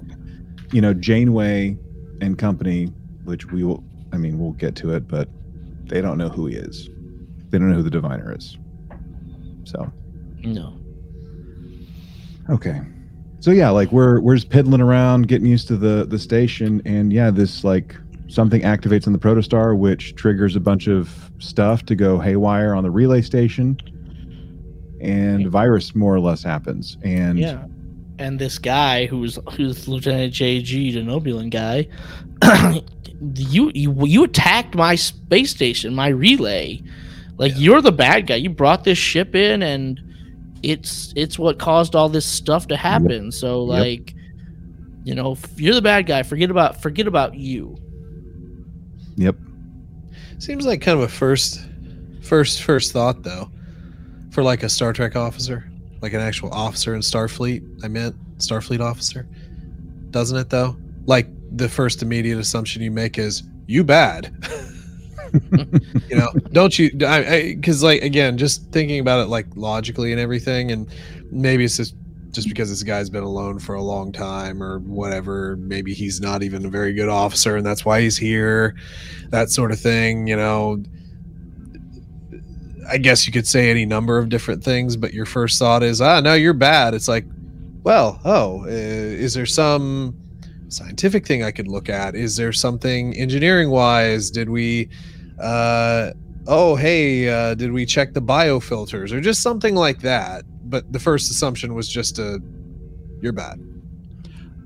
[0.72, 1.76] you know janeway
[2.22, 2.86] and company
[3.24, 5.28] which we will i mean we'll get to it but
[5.86, 6.88] they don't know who he is
[7.50, 8.58] they don't know who the diviner is
[9.64, 9.92] so
[10.44, 10.78] No.
[12.50, 12.82] okay
[13.40, 17.12] so yeah like we're we're just piddling around getting used to the the station and
[17.12, 17.96] yeah this like
[18.28, 22.84] something activates on the protostar which triggers a bunch of stuff to go haywire on
[22.84, 23.76] the relay station
[25.02, 27.66] and virus more or less happens and Yeah.
[28.20, 31.88] And this guy who's who's Lieutenant JG, the Nobulan guy,
[33.36, 36.82] you, you you attacked my space station, my relay.
[37.38, 37.58] Like Yeah.
[37.60, 38.36] you're the bad guy.
[38.36, 40.02] You brought this ship in and
[40.62, 43.32] it's it's what caused all this stuff to happen.
[43.32, 43.80] So Yep.
[43.80, 44.16] like
[45.06, 46.22] you know, you're the bad guy.
[46.24, 47.78] Forget about forget about you.
[49.16, 49.38] yep
[50.40, 51.62] Seems like kind of a first
[52.22, 53.50] first first thought though.
[54.32, 55.72] For like a Star Trek officer.
[56.02, 57.84] Like an actual officer in Starfleet.
[57.84, 59.28] I meant Starfleet officer.
[60.12, 60.78] Doesn't it though?
[61.06, 64.34] Like the first immediate assumption you make is you bad.
[66.10, 66.92] you know, don't you?
[67.06, 70.88] I because like again, just thinking about it like logically and everything, and
[71.32, 71.96] maybe it's just
[72.32, 75.58] just because this guy's been alone for a long time or whatever.
[75.58, 78.76] Maybe he's not even a very good officer, and that's why he's here.
[79.30, 80.28] That sort of thing.
[80.28, 80.84] You know.
[82.92, 86.02] I guess you could say any number of different things, but your first thought is,
[86.02, 86.94] ah, no, you're bad.
[86.94, 87.26] It's like,
[87.84, 90.16] well, oh, is there some
[90.70, 92.16] scientific thing I could look at?
[92.16, 94.30] Is there something engineering wise?
[94.32, 94.90] Did we,
[95.40, 96.12] uh,
[96.48, 100.44] oh, hey, uh, did we check the biofilters or just something like that?
[100.70, 102.40] But the first assumption was just a,
[103.22, 103.60] you're bad.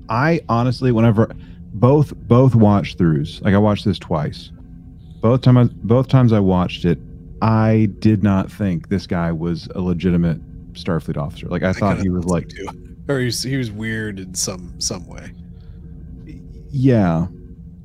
[0.08, 1.30] I honestly, whenever
[1.74, 4.50] both both watch throughs, like I watched this twice.
[5.20, 6.98] Both time I, both times I watched it,
[7.44, 10.40] I did not think this guy was a legitimate
[10.72, 11.46] Starfleet officer.
[11.46, 12.66] Like I thought kinda he was like, too.
[13.06, 15.30] or he was, he was weird in some some way.
[16.70, 17.26] yeah,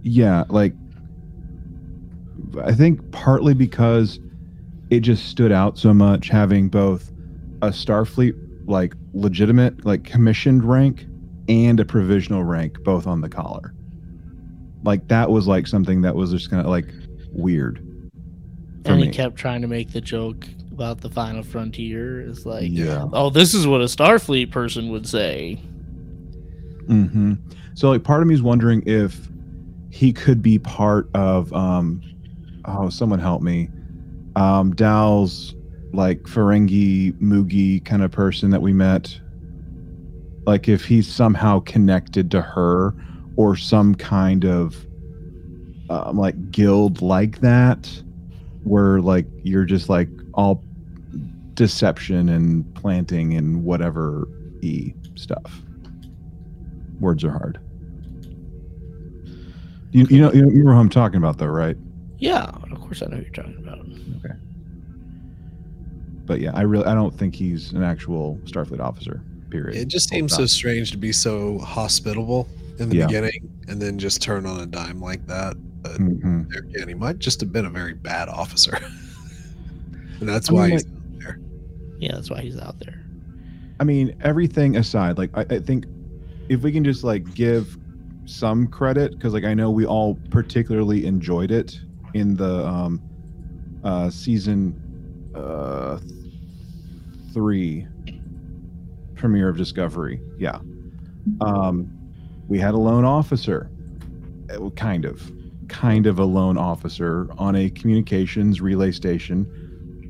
[0.02, 0.74] yeah, like
[2.64, 4.22] I think partly because
[4.91, 7.12] it just stood out so much having both
[7.62, 8.36] a Starfleet
[8.66, 11.05] like legitimate like commissioned rank
[11.49, 13.74] and a provisional rank both on the collar.
[14.84, 16.88] Like that was like something that was just kind of like
[17.34, 17.86] weird.
[18.94, 22.22] And he kept trying to make the joke about the final frontier.
[22.22, 23.08] It's like, yeah.
[23.12, 25.56] oh, this is what a Starfleet person would say.
[26.88, 27.34] hmm
[27.74, 29.28] So like part of me is wondering if
[29.92, 32.02] he could be part of um
[32.66, 33.70] oh someone help me.
[34.36, 35.56] Um Dal's
[35.92, 39.20] like Ferengi Mugi kind of person that we met.
[40.46, 42.94] Like if he's somehow connected to her
[43.36, 44.86] or some kind of
[45.90, 47.90] um, like guild like that
[48.64, 50.64] where like you're just like all
[51.53, 54.28] deception and planting and whatever
[54.62, 55.62] e stuff.
[56.99, 57.60] Words are hard.
[59.91, 61.78] You, you know you know who I'm talking about though, right?
[62.20, 63.80] Yeah, of course I know who you're talking about.
[63.80, 64.36] Okay.
[66.26, 69.24] But yeah, I really I don't think he's an actual Starfleet officer.
[69.49, 69.76] Period.
[69.76, 72.47] It just seems so strange to be so hospitable
[72.78, 73.07] in the Yeah.
[73.07, 75.57] beginning and then just turn on a dime like that.
[75.82, 76.49] But Mhm.
[76.49, 78.77] there again, he might just have been a very bad officer.
[80.19, 80.86] and that's I mean, why like- he's
[81.19, 81.39] there.
[81.99, 82.95] Yeah, that's why he's out there.
[83.80, 85.86] I mean, everything aside, like I, I think
[86.49, 87.77] if we can just like give
[88.25, 91.80] some credit, because like I know we all particularly enjoyed it
[92.13, 93.01] in the um
[93.84, 94.75] uh season
[95.36, 95.97] uh
[97.34, 97.88] three
[99.15, 100.21] premiere of Discovery.
[100.38, 100.59] Yeah.
[101.41, 101.89] Um
[102.49, 103.69] we had a lone officer.
[104.51, 105.32] uh, Kind of.
[105.70, 109.47] Kind of a lone officer on a communications relay station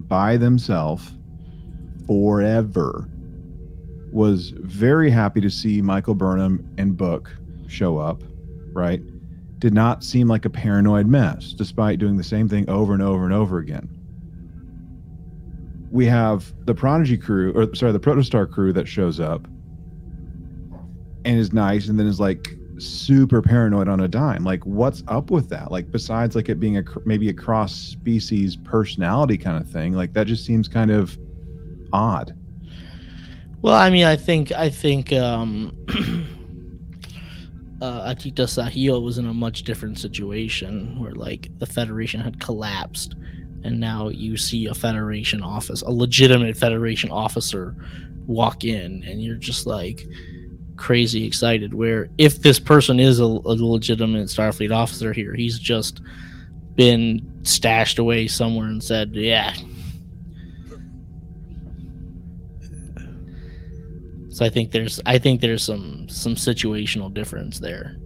[0.08, 1.12] by themselves
[2.08, 3.08] forever
[4.12, 7.32] was very happy to see Michael Burnham and Book
[7.68, 8.24] show up,
[8.74, 9.02] right?
[9.60, 13.26] Did not seem like a paranoid mess, despite doing the same thing over and over
[13.26, 13.88] and over again.
[15.92, 19.48] We have the Prodigy crew, or sorry, the Protostar crew that shows up
[21.26, 24.44] and is nice and then is like super paranoid on a dime.
[24.44, 25.72] Like, what's up with that?
[25.72, 30.14] Like, besides like it being a maybe a cross species personality kind of thing, like
[30.14, 31.18] that just seems kind of
[31.94, 32.36] odd.
[33.62, 35.76] Well, I mean, I think I think um,
[37.82, 43.16] uh, Aditya Sahil was in a much different situation where like the Federation had collapsed,
[43.64, 47.76] and now you see a Federation office, a legitimate Federation officer,
[48.28, 50.08] walk in, and you're just like
[50.80, 51.74] crazy excited.
[51.74, 56.02] Where if this person is a, a legitimate Starfleet officer here, he's just
[56.76, 59.54] been stashed away somewhere and said, "Yeah,
[64.40, 67.98] So I think there's I think there's some some situational difference there.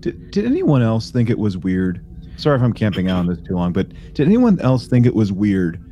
[0.00, 2.04] Did, did anyone else think it was weird?
[2.36, 5.14] Sorry if I'm camping out on this too long, but did anyone else think it
[5.14, 5.82] was weird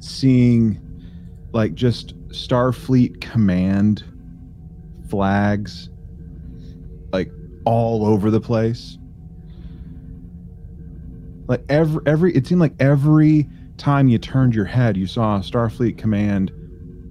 [0.00, 0.78] seeing
[1.52, 4.04] like just Starfleet command
[5.08, 5.90] flags
[7.12, 7.30] like
[7.64, 8.98] all over the place?
[11.46, 15.40] Like every every it seemed like every time you turned your head you saw a
[15.40, 16.52] Starfleet command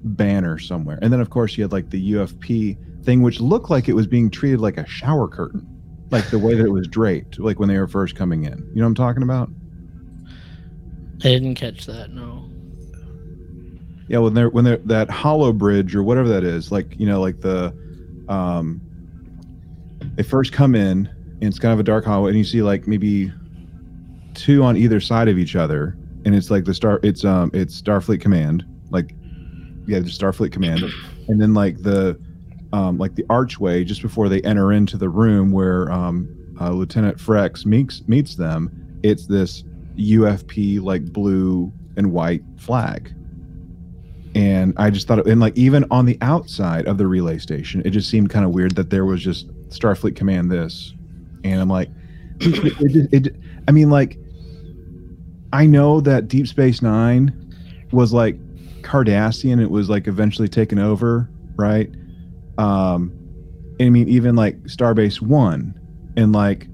[0.03, 0.99] banner somewhere.
[1.01, 4.07] And then of course you had like the UFP thing which looked like it was
[4.07, 5.65] being treated like a shower curtain
[6.11, 8.57] like the way that it was draped, like when they were first coming in.
[8.73, 9.49] You know what I'm talking about?
[11.19, 12.11] I didn't catch that.
[12.11, 12.49] No.
[14.07, 17.19] Yeah, when they're when they're that hollow bridge or whatever that is, like you know,
[17.19, 17.75] like the
[18.29, 18.81] um
[20.15, 21.07] they first come in
[21.39, 23.31] and it's kind of a dark hallway, and you see like maybe
[24.33, 27.79] two on either side of each other, and it's like the star it's um it's
[27.81, 29.13] Starfleet Command, like
[29.85, 30.83] yeah, the Starfleet Command,
[31.27, 32.19] and then like the
[32.73, 37.17] um like the archway just before they enter into the room where um uh, Lieutenant
[37.17, 39.63] Frex meets meets them, it's this
[39.97, 43.13] UFP like blue and white flag.
[44.37, 47.89] And I just thought, and like even on the outside of the relay station, it
[47.89, 50.93] just seemed kind of weird that there was just Starfleet Command this,
[51.43, 51.89] and I'm like,
[52.39, 53.35] it, just- it,
[53.67, 54.19] I mean, like,
[55.53, 57.55] I know that Deep Space Nine
[57.91, 58.37] was like
[58.83, 59.59] Cardassian.
[59.59, 61.89] It was like eventually taken over, right?
[62.59, 63.11] Um,
[63.79, 65.73] and I mean, even like Starbase One
[66.15, 66.67] and like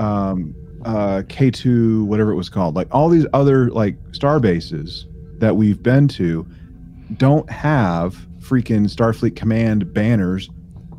[0.00, 0.54] um,
[0.84, 5.06] uh, K2, whatever it was called, like all these other like star bases
[5.38, 6.46] that we've been to
[7.16, 10.50] don't have freaking Starfleet Command banners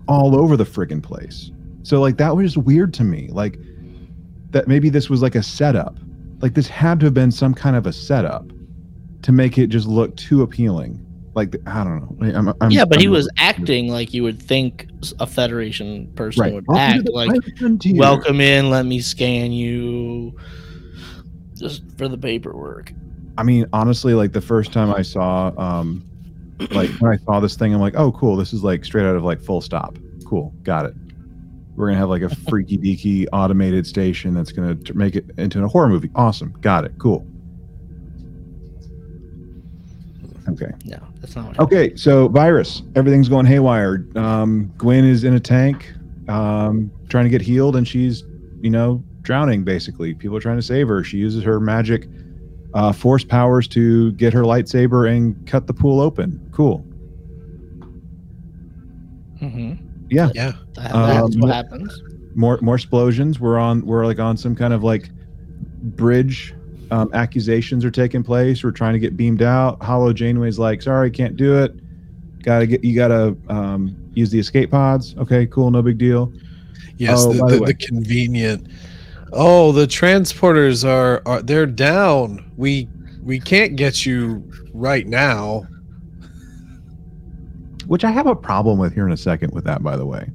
[0.07, 1.51] all over the friggin' place.
[1.83, 3.29] So like that was weird to me.
[3.31, 3.59] Like
[4.51, 5.97] that maybe this was like a setup.
[6.41, 8.51] Like this had to have been some kind of a setup
[9.21, 11.05] to make it just look too appealing.
[11.35, 12.37] Like I don't know.
[12.37, 14.87] I'm, I'm, yeah, but he I'm- was acting like you would think
[15.19, 16.53] a Federation person right.
[16.53, 17.31] would act like
[17.93, 20.37] welcome in, let me scan you
[21.55, 22.93] just for the paperwork.
[23.39, 26.05] I mean, honestly, like the first time I saw, um,
[26.71, 28.35] like when I saw this thing, I'm like, oh, cool.
[28.35, 29.97] This is like straight out of like Full Stop.
[30.25, 30.93] Cool, got it.
[31.77, 35.63] We're gonna have like a freaky deaky automated station that's gonna t- make it into
[35.63, 36.11] a horror movie.
[36.15, 36.91] Awesome, got it.
[36.99, 37.25] Cool.
[40.49, 40.71] Okay.
[40.83, 41.73] No, that's not what happened.
[41.73, 41.95] Okay.
[41.95, 44.05] So virus, everything's going haywire.
[44.17, 45.93] Um, Gwyn is in a tank,
[46.27, 48.25] um, trying to get healed, and she's,
[48.59, 49.63] you know, drowning.
[49.63, 51.05] Basically, people are trying to save her.
[51.05, 52.09] She uses her magic
[52.73, 56.39] uh, force powers to get her lightsaber and cut the pool open.
[56.51, 56.85] Cool.
[59.39, 59.73] hmm
[60.09, 60.29] Yeah.
[60.33, 60.53] Yeah.
[60.75, 62.01] That, Um, that's what happens.
[62.35, 63.39] More more explosions.
[63.39, 63.85] We're on.
[63.85, 65.09] We're like on some kind of like
[65.81, 66.53] bridge.
[66.91, 68.63] Um, accusations are taking place.
[68.63, 69.81] We're trying to get beamed out.
[69.83, 71.73] Holo Janeway's like, sorry, can't do it.
[72.43, 72.83] Gotta get.
[72.83, 75.15] You gotta um, use the escape pods.
[75.17, 76.31] Okay, cool, no big deal.
[76.97, 78.67] Yes, Oh, the, the the, the convenient
[79.31, 82.51] Oh, the transporters are, are they're down.
[82.57, 82.87] We
[83.21, 85.63] we can't get you right now.
[87.87, 90.29] which I have a problem with here in a second with that, by the way.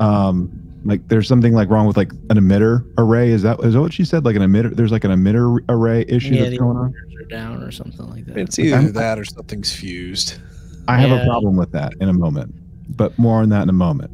[0.00, 0.50] Um,
[0.84, 3.30] like there's something like wrong with like an emitter array.
[3.30, 4.24] Is that is that what she said?
[4.24, 6.92] Like an emitter, there's like an emitter array issue Yeah, that's the going on.
[6.92, 8.36] emitters are down or something like that.
[8.36, 8.72] It's Okay.
[8.74, 10.40] either that or something's fused.
[10.88, 12.54] I have a problem with that in a moment,
[12.96, 14.10] but more on that in a moment.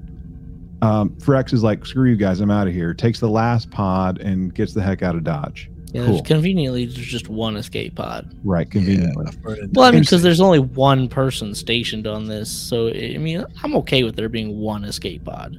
[0.82, 2.94] Um, Frex is like, screw you guys, I'm out of here.
[2.94, 5.70] Takes the last pod and gets the heck out of Dodge.
[5.92, 6.14] yeah, cool.
[6.14, 8.34] there's conveniently there's just one escape pod.
[8.44, 9.26] Right, conveniently.
[9.46, 13.44] Yeah, Well, I mean, because there's only one person stationed on this, so I mean,
[13.62, 15.56] I'm okay with there being one escape pod.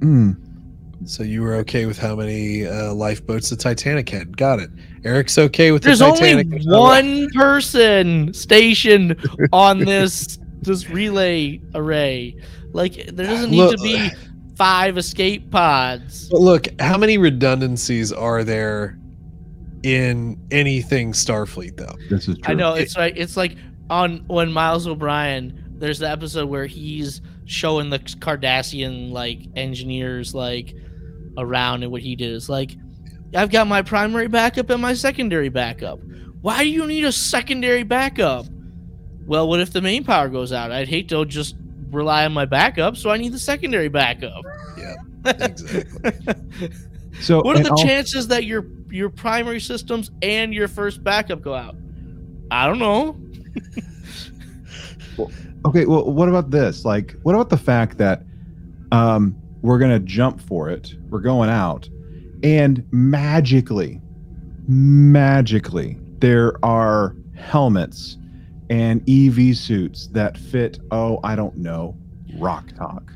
[0.00, 0.36] Mm,
[1.04, 4.36] So you were okay with how many uh, lifeboats the Titanic had?
[4.36, 4.70] Got it.
[5.04, 9.16] Eric's okay with the There's only one person stationed
[9.52, 12.36] on this this relay array.
[12.76, 14.10] Like, there doesn't need Look- to be
[14.56, 16.28] five escape pods.
[16.30, 18.98] But look, how many redundancies are there
[19.82, 21.96] in anything Starfleet though?
[22.10, 22.52] this is true.
[22.52, 23.56] I know it's like it's like
[23.90, 25.62] on when Miles O'Brien.
[25.78, 30.74] There's the episode where he's showing the Cardassian like engineers like
[31.36, 32.74] around and what he did is like,
[33.34, 36.00] I've got my primary backup and my secondary backup.
[36.40, 38.46] Why do you need a secondary backup?
[39.26, 40.72] Well, what if the main power goes out?
[40.72, 41.56] I'd hate to just
[41.90, 44.42] rely on my backup, so I need the secondary backup.
[44.78, 46.70] Yeah, exactly.
[47.20, 51.02] So What are and the al- chances that your your primary systems and your first
[51.02, 51.74] backup go out?
[52.50, 53.16] I don't know.
[55.64, 56.84] Okay, well, what about this?
[56.84, 58.22] Like, what about the fact that
[58.92, 60.94] um, we're gonna jump for it?
[61.08, 61.88] We're going out,
[62.44, 64.00] and magically,
[64.68, 68.16] magically, there are helmets
[68.70, 70.78] and EV suits that fit.
[70.90, 71.96] Oh, I don't know,
[72.38, 73.12] Rok-Tahk.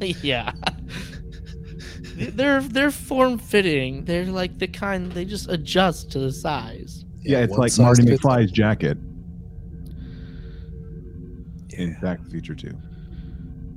[0.22, 0.52] yeah.
[2.16, 4.04] They're they're form fitting.
[4.04, 7.04] They're like the kind they just adjust to the size.
[7.20, 8.02] Yeah, it's one like Marty.
[8.02, 8.98] McFly's jacket
[11.70, 12.00] in Yeah.
[12.00, 12.76] Back to the Future too.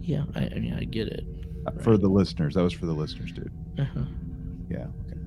[0.02, 1.26] Yeah, I, I mean I get it.
[1.68, 3.52] Uh, For the listeners, that was for the listeners, dude.
[3.78, 4.02] Uh-huh.
[4.70, 4.88] Yeah.
[5.06, 5.20] Okay.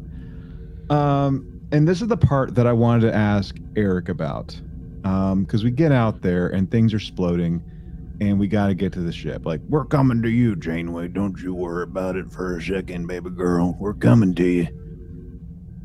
[0.91, 4.61] Um, and this is the part that I wanted to ask Eric about,
[5.05, 7.63] because we get out there and things are exploding,
[8.21, 9.45] and we got to get to the ship.
[9.45, 11.09] Like we're coming to you, Janeway.
[11.09, 13.77] Don't you worry about it for a second, baby girl.
[13.79, 14.65] We're coming to you.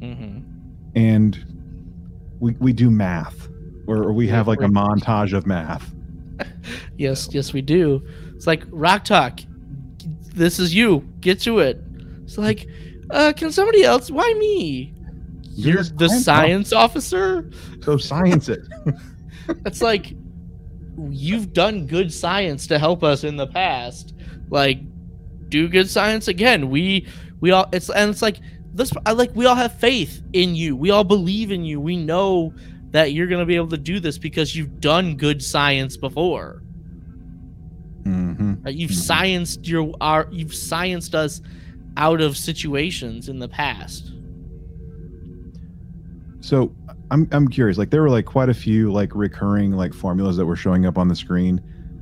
[0.01, 0.39] hmm
[0.95, 1.37] And
[2.39, 3.49] we we do math,
[3.87, 5.93] or, or we have like a montage of math.
[6.97, 8.01] Yes, yes we do.
[8.33, 9.41] It's like Rok-Tahk.
[10.33, 11.01] This is you.
[11.19, 11.81] Get to it.
[12.23, 12.65] It's like,
[13.09, 14.09] uh, can somebody else?
[14.09, 14.93] Why me?
[15.65, 17.49] You're the science science officer.
[17.83, 18.61] So science it.
[19.65, 20.13] It's like
[21.09, 24.13] you've done good science to help us in the past.
[24.49, 24.79] Like,
[25.49, 26.69] do good science again.
[26.69, 27.07] We
[27.39, 28.37] we all it's and it's like
[28.73, 28.91] this.
[29.07, 30.75] I like we all have faith in you.
[30.75, 31.79] We all believe in you.
[31.81, 32.53] We know
[32.91, 36.61] that you're gonna be able to do this because you've done good science before.
[38.03, 39.09] hmm You've Mhm.
[39.09, 41.41] scienced your our you've scienced us
[41.97, 44.11] out of situations in the past.
[46.41, 46.73] So
[47.11, 47.77] I'm I'm curious.
[47.77, 50.97] Like there were like quite a few like recurring like formulas that were showing up
[50.97, 51.61] on the screen.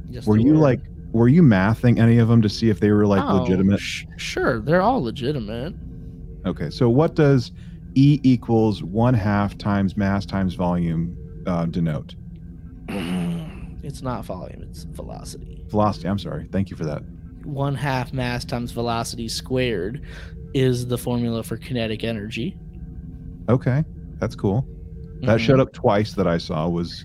[0.09, 0.79] Yes, were you like
[1.11, 3.79] were you mathing any of them to see if they were like Oh, legitimate?
[3.79, 5.73] sh- sure, they're all legitimate.
[6.45, 7.51] Okay, so what does
[7.95, 11.17] E equals one half times mass times volume
[11.47, 12.15] uh, denote?
[13.83, 15.63] it's not volume, it's velocity.
[15.67, 16.07] Velocity.
[16.07, 16.47] I'm sorry.
[16.51, 17.01] Thank you for that.
[17.43, 20.05] One half mass times velocity squared
[20.53, 22.57] is the formula for kinetic energy.
[23.49, 23.83] Okay,
[24.19, 24.65] that's cool.
[25.21, 25.39] That Mhm.
[25.39, 27.03] showed up twice that I saw was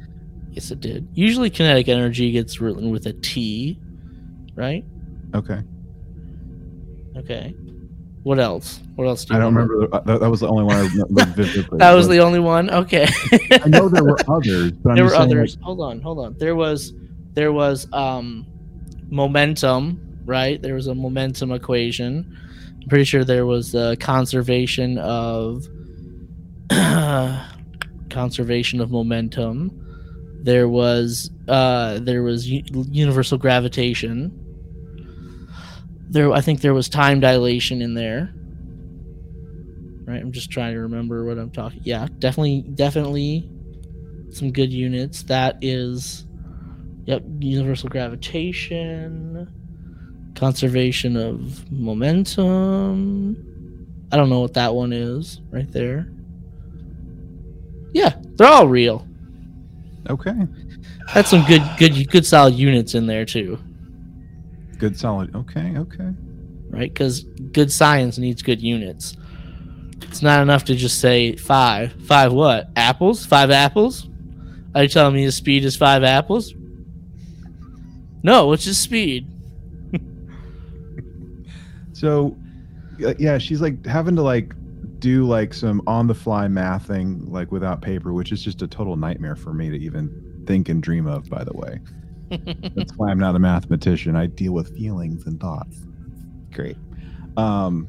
[0.50, 1.08] Yes, it did.
[1.14, 3.78] Usually, kinetic energy gets written with a T,
[4.54, 4.84] right?
[5.34, 5.62] okay.
[7.16, 7.54] Okay.
[8.22, 8.80] What else?
[8.94, 9.86] What else do I don't remember.
[9.88, 11.78] The, uh, that, that was the only one I remember vividly.
[11.78, 12.70] That was the only one.
[12.70, 13.06] Okay.
[13.50, 15.58] I know there were others, but I'm there were saying, like, others.
[15.62, 16.36] hold on, hold on.
[16.38, 16.92] There was
[17.34, 18.46] there was um
[19.10, 20.60] momentum, right?
[20.62, 22.36] There was a momentum equation.
[22.82, 25.66] I'm pretty sure there was the conservation of
[28.10, 29.78] conservation of momentum.
[30.42, 34.38] There was uh there was u- universal gravitation.
[36.10, 38.32] There I think there was time dilation in there.
[40.04, 40.20] Right?
[40.20, 41.80] I'm just trying to remember what I'm talking.
[41.84, 43.48] Yeah, definitely definitely
[44.30, 45.22] some good units.
[45.24, 46.26] That is,
[47.04, 49.48] yep, universal gravitation,
[50.34, 53.36] conservation of momentum.
[54.10, 56.10] I don't know what that one is right there.
[57.92, 59.06] Yeah, they're all real.
[60.08, 60.32] okay,
[61.14, 63.58] That's some good, good, good, solid units in there too.
[64.78, 65.34] good, solid.
[65.36, 66.10] Okay, okay.
[66.70, 66.92] right?
[66.92, 69.16] Because good science needs good units.
[70.02, 71.92] It's not enough to just say five.
[72.06, 72.68] Five what?
[72.76, 73.24] Apples?
[73.24, 74.08] Five apples?
[74.74, 76.54] Are you telling me the speed is five apples?
[78.22, 79.28] No, it's just speed.
[81.92, 82.36] So,
[83.06, 84.54] uh, yeah, she's like having to like
[85.02, 88.96] do like some on the fly mathing like without paper, which is just a total
[88.96, 91.28] nightmare for me to even think and dream of.
[91.28, 91.80] By the way,
[92.76, 94.16] that's why I'm not a mathematician.
[94.16, 95.84] I deal with feelings and thoughts.
[96.52, 96.76] Great.
[97.36, 97.88] Um.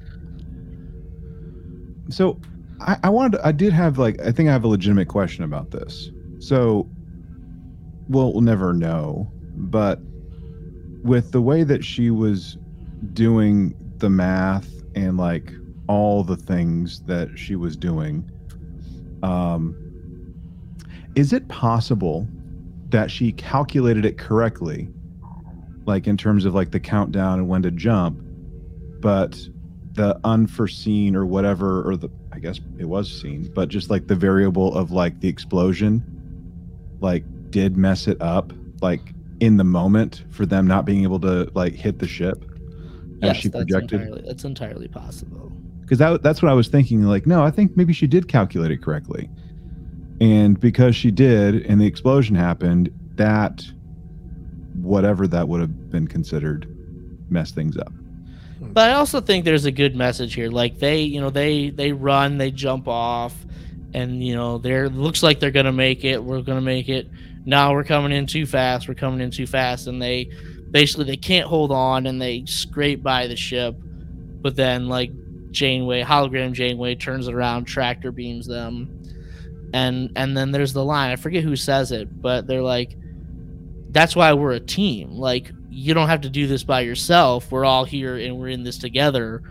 [2.09, 2.41] So,
[2.81, 3.37] I, I wanted.
[3.37, 4.19] To, I did have like.
[4.21, 6.09] I think I have a legitimate question about this.
[6.39, 6.89] So,
[8.09, 9.99] we'll never know, but
[11.03, 12.57] with the way that she was
[13.13, 15.53] doing the math and like
[15.87, 18.29] all the things that she was doing.
[19.21, 19.75] Um
[21.15, 22.27] is it possible
[22.89, 24.89] that she calculated it correctly
[25.85, 28.19] like in terms of like the countdown and when to jump
[28.99, 29.47] but
[29.91, 34.15] the unforeseen or whatever or the i guess it was seen but just like the
[34.15, 36.03] variable of like the explosion
[36.99, 39.13] like did mess it up like
[39.43, 42.45] in the moment for them not being able to like hit the ship?
[43.21, 44.01] As yes, she that's projected?
[44.01, 45.51] entirely, that's entirely possible.
[45.93, 47.03] Because that, that's what I was thinking.
[47.03, 49.29] Like, no, I think maybe she did calculate it correctly,
[50.19, 53.63] and because she did, and the explosion happened, that
[54.81, 56.67] whatever that would have been considered
[57.29, 57.93] messed things up.
[58.59, 60.49] But I also think there's a good message here.
[60.49, 63.35] Like they, you know, they they run, they jump off,
[63.93, 66.23] and you know, they're looks like they're gonna make it.
[66.23, 67.07] We're gonna make it.
[67.45, 68.87] Now we're coming in too fast.
[68.87, 70.31] We're coming in too fast, and they
[70.71, 73.75] basically they can't hold on, and they scrape by the ship.
[74.41, 75.11] But then like
[75.53, 78.99] Janeway, hologram Janeway turns around, tractor beams them,
[79.73, 81.11] and and then there's the line.
[81.11, 82.97] I forget who says it, but they're like,
[83.91, 85.11] "That's why we're a team.
[85.11, 87.51] Like you don't have to do this by yourself.
[87.51, 89.41] We're all here and we're in this together,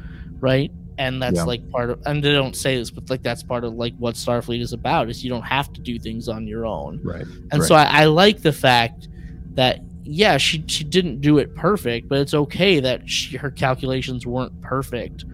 [0.40, 1.44] right?" And that's Yeah.
[1.44, 2.00] like part of.
[2.04, 5.08] And they don't say this, but like that's part of like what Starfleet is about.
[5.08, 7.00] Is you don't have to do things on your own.
[7.02, 7.24] Right.
[7.50, 9.08] And so I, I like the fact
[9.54, 14.26] that yeah, she she didn't do it perfect, but it's okay that she, her calculations
[14.26, 15.24] weren't perfect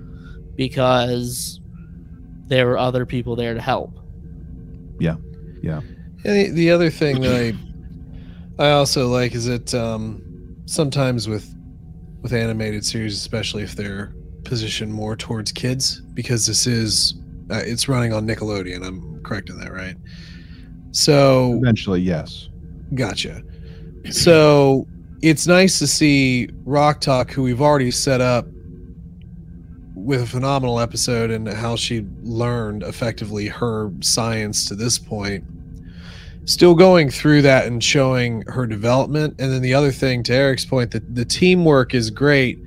[0.59, 1.61] because
[2.48, 3.98] there were other people there to help.
[6.24, 7.54] And the, the other thing that I
[8.62, 10.20] I also like is that um,
[10.66, 11.54] sometimes with
[12.22, 14.12] with animated series, especially if they're
[14.44, 17.14] positioned more towards kids, because this is
[17.50, 18.84] uh, it's running on Nickelodeon.
[18.84, 19.96] I'm correct in that, right?
[20.90, 22.48] So Eventually, yes.
[22.94, 23.42] Gotcha.
[24.11, 24.88] So
[25.22, 28.46] it's nice to see Rok-Tahk, who we've already set up
[30.05, 35.44] with a phenomenal episode and how she learned effectively her science to this point.
[36.44, 39.34] Still going through that and showing her development.
[39.38, 42.59] And then the other thing, to Eric's point, that the teamwork is great,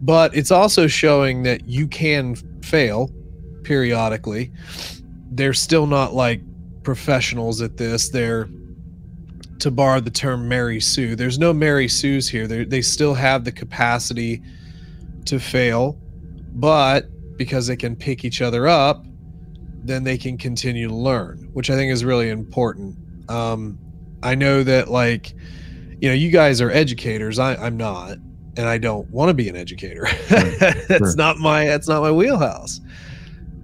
[0.00, 3.10] but it's also showing that you can fail
[3.62, 4.50] periodically.
[5.30, 6.40] They're still not like
[6.82, 8.08] professionals at this.
[8.08, 8.48] They're
[9.60, 11.14] to borrow the term Mary Sue.
[11.14, 12.46] There's no Mary Sue's here.
[12.46, 14.42] They they still have the capacity
[15.26, 15.98] to fail,
[16.52, 19.04] but because they can pick each other up,
[19.82, 22.96] then they can continue to learn, which I think is really important.
[23.30, 23.78] Um,
[24.22, 25.32] I know that like,
[26.00, 27.38] you know, you guys are educators.
[27.38, 28.18] I, I'm not,
[28.56, 30.06] and I don't want to be an educator.
[30.28, 31.16] that's Sure.
[31.16, 32.80] not my that's not my wheelhouse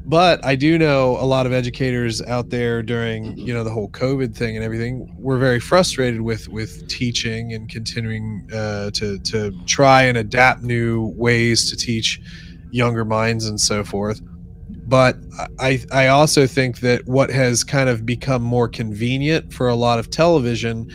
[0.07, 3.89] but I do know a lot of educators out there during you know the whole
[3.91, 9.53] COVID thing and everything were very frustrated with with teaching and continuing uh, to to
[9.67, 12.21] try and adapt new ways to teach
[12.71, 14.21] younger minds and so forth.
[14.89, 15.17] But
[15.59, 19.99] I I also think that what has kind of become more convenient for a lot
[19.99, 20.91] of television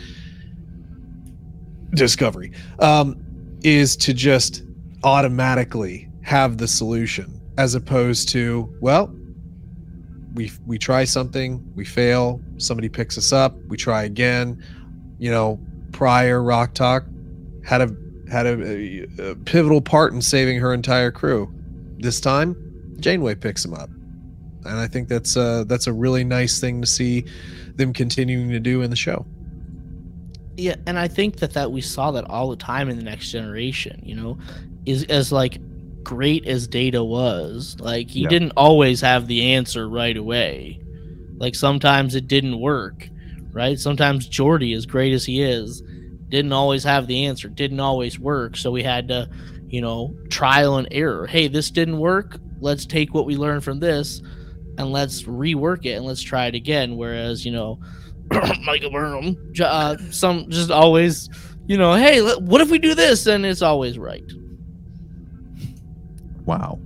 [1.94, 3.16] discovery um,
[3.62, 4.62] is to just
[5.04, 9.14] automatically have the solution as opposed to well
[10.34, 14.62] we we try something we fail somebody picks us up we try again
[15.18, 15.60] you know
[15.90, 17.04] prior Rok-Tahk
[17.64, 17.94] had a
[18.30, 21.52] had a, a pivotal part in saving her entire crew
[22.02, 22.56] this time
[23.00, 23.88] janeway picks him up
[24.64, 27.24] and i think that's uh that's a really nice thing to see
[27.76, 29.26] them continuing to do in the show
[30.56, 33.30] Yeah, and I think that that we saw that all the time in the next
[33.30, 34.00] generation.
[34.04, 34.38] You know,
[34.84, 35.58] is as like
[36.04, 38.28] great as Data was, like he Yeah.
[38.28, 40.80] didn't always have the answer right away.
[41.38, 43.08] Like sometimes it didn't work,
[43.52, 43.78] right?
[43.78, 45.82] Sometimes Geordi, as great as he is,
[46.28, 48.56] didn't always have the answer, didn't always work.
[48.56, 49.28] So we had to,
[49.72, 51.26] you know, trial and error.
[51.26, 52.38] Hey, this didn't work.
[52.60, 54.22] Let's take what we learned from this
[54.78, 56.96] and let's rework it and let's try it again.
[56.96, 57.80] Whereas, you know,
[58.64, 61.28] Michael Burnham, uh, some just always,
[61.66, 63.26] you know, hey, let, what if we do this?
[63.26, 64.30] And it's always right.
[66.44, 66.78] Wow.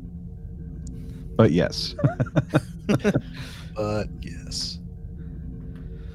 [1.36, 1.94] But yes.
[3.76, 4.78] But yes.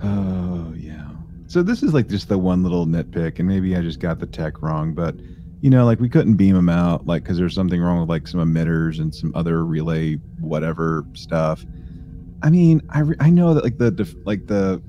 [0.03, 1.09] Oh yeah.
[1.45, 4.25] So this is like just the one little nitpick, and maybe I just got the
[4.25, 5.15] tech wrong, but
[5.61, 8.27] you know, like we couldn't beam them out, like because there's something wrong with like
[8.27, 11.65] some emitters and some other relay whatever stuff.
[12.41, 14.81] I mean, I re- I know that like the def- like the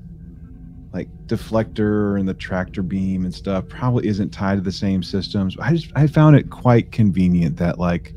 [0.91, 5.55] like deflector and the tractor beam and stuff probably isn't tied to the same systems.
[5.59, 8.13] I just I found it quite convenient that like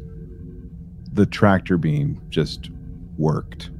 [1.12, 2.70] the tractor beam just
[3.18, 3.70] worked.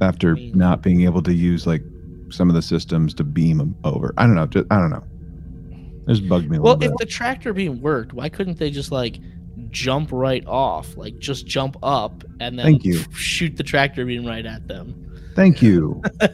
[0.00, 1.82] after mean- not being able to use like
[2.30, 4.14] some of the systems to beam them over.
[4.16, 4.46] I don't know.
[4.46, 5.04] Just, I don't know.
[6.06, 8.90] This bugged me a Well, little if the tractor beam worked, why couldn't they just
[8.90, 9.18] like
[9.70, 10.96] jump right off?
[10.96, 13.00] Like just jump up and then Thank you.
[13.14, 15.06] shoot the tractor beam right at them.
[15.34, 16.02] Thank you.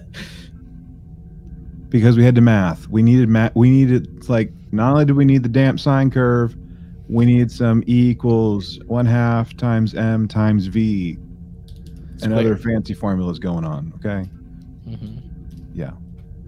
[1.88, 2.88] because we had to math.
[2.88, 3.55] We needed math.
[3.55, 6.57] We needed like not only did we need the damp sine curve,
[7.09, 11.18] we needed some E equals one half times M times V
[12.22, 13.92] and other fancy formulas going on.
[13.97, 14.28] Okay,
[14.88, 15.26] mm-hmm.
[15.77, 15.97] Mhm.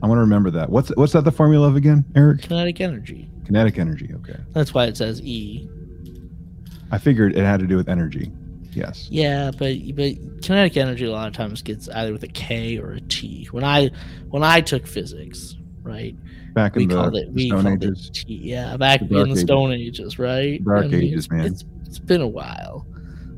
[0.02, 0.70] I want to remember that.
[0.70, 2.42] What's what's that the formula of again, Eric?
[2.42, 3.28] Kinetic energy.
[3.46, 4.10] Kinetic energy.
[4.14, 5.68] Okay, That's why it says E.
[6.90, 8.30] I figured it had to do with energy.
[8.72, 9.08] Yes.
[9.10, 10.12] Yeah, but but
[10.42, 13.48] kinetic energy a lot of times gets either with a K or a T.
[13.50, 13.90] When I
[14.30, 16.14] when I took physics, right,
[16.54, 18.06] Back in we the, called it we Stone called Ages.
[18.08, 18.34] it T.
[18.42, 20.62] Yeah, back The in the Stone Ages, right?
[20.64, 21.44] Dark I mean, Ages, man.
[21.46, 22.86] It's it's been a while.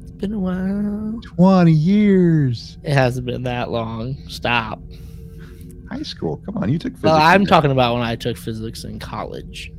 [0.02, 1.20] It's been a while.
[1.36, 2.76] 20 years.
[2.82, 4.16] It hasn't been that long.
[4.28, 4.80] Stop.
[5.90, 6.36] High school.
[6.46, 7.04] Come on, you took physics.
[7.04, 9.72] Well, I'm talking about when I took physics in college.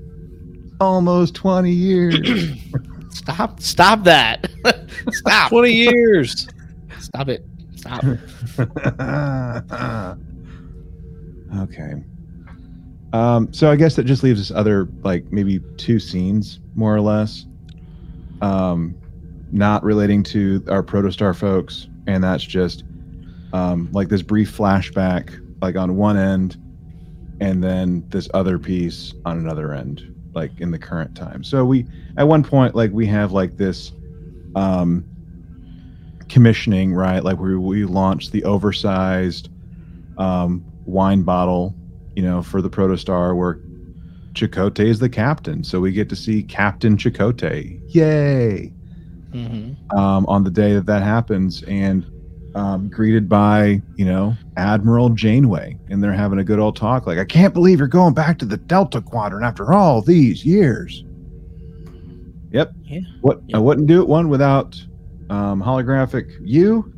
[0.79, 2.17] almost 20 years.
[3.09, 3.59] Stop!
[3.61, 4.49] Stop that!
[5.11, 5.49] Stop!
[5.49, 6.47] 20 years.
[6.99, 7.45] Stop it!
[7.75, 8.03] Stop!
[11.59, 11.93] okay.
[13.13, 17.01] Um, so I guess that just leaves us other like maybe two scenes more or
[17.01, 17.45] less.
[18.41, 18.95] Um,
[19.51, 22.83] not relating to our protostar folks, and that's just
[23.53, 26.57] um, like this brief flashback, like on one end,
[27.39, 30.03] and then this other piece on another end,
[30.35, 31.43] like in the current time.
[31.43, 31.87] So we
[32.17, 33.93] at one point like we have like this
[34.55, 35.07] um
[36.29, 37.23] commissioning, right?
[37.23, 39.49] Like we we launched the oversized
[40.17, 41.77] um, wine bottle,
[42.15, 43.61] you know, for the Protostar, where
[44.35, 45.63] Chakotay is the captain.
[45.63, 47.81] So we get to see Captain Chakotay.
[47.89, 48.73] Yay!
[49.33, 52.10] hmm Um, on the day that that happens, and
[52.55, 57.07] um, greeted by you know Admiral Janeway, and they're having a good old talk.
[57.07, 61.03] Like, I can't believe you're going back to the Delta Quadrant after all these years.
[62.51, 62.73] Yep.
[62.83, 62.99] Yeah.
[63.21, 64.75] What I wouldn't do it one without
[65.29, 66.93] um, holographic you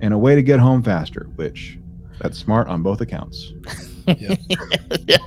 [0.00, 1.78] and a way to get home faster, which
[2.20, 3.52] that's smart on both accounts.
[4.06, 4.34] yeah.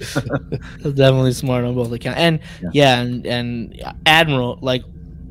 [0.00, 2.18] That's definitely smart on both accounts.
[2.18, 2.70] And Yeah.
[2.72, 4.82] yeah, and and Admiral, like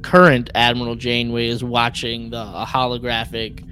[0.10, 3.68] current Admiral Janeway, is watching the holographic,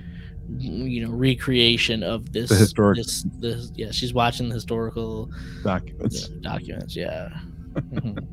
[0.57, 2.49] you know, recreation of this.
[2.49, 5.29] The historic- This, this, yeah, she's watching the historical
[5.63, 6.29] Documents.
[6.29, 6.95] yeah, documents.
[6.95, 7.29] Yeah.
[7.75, 8.25] Mhm.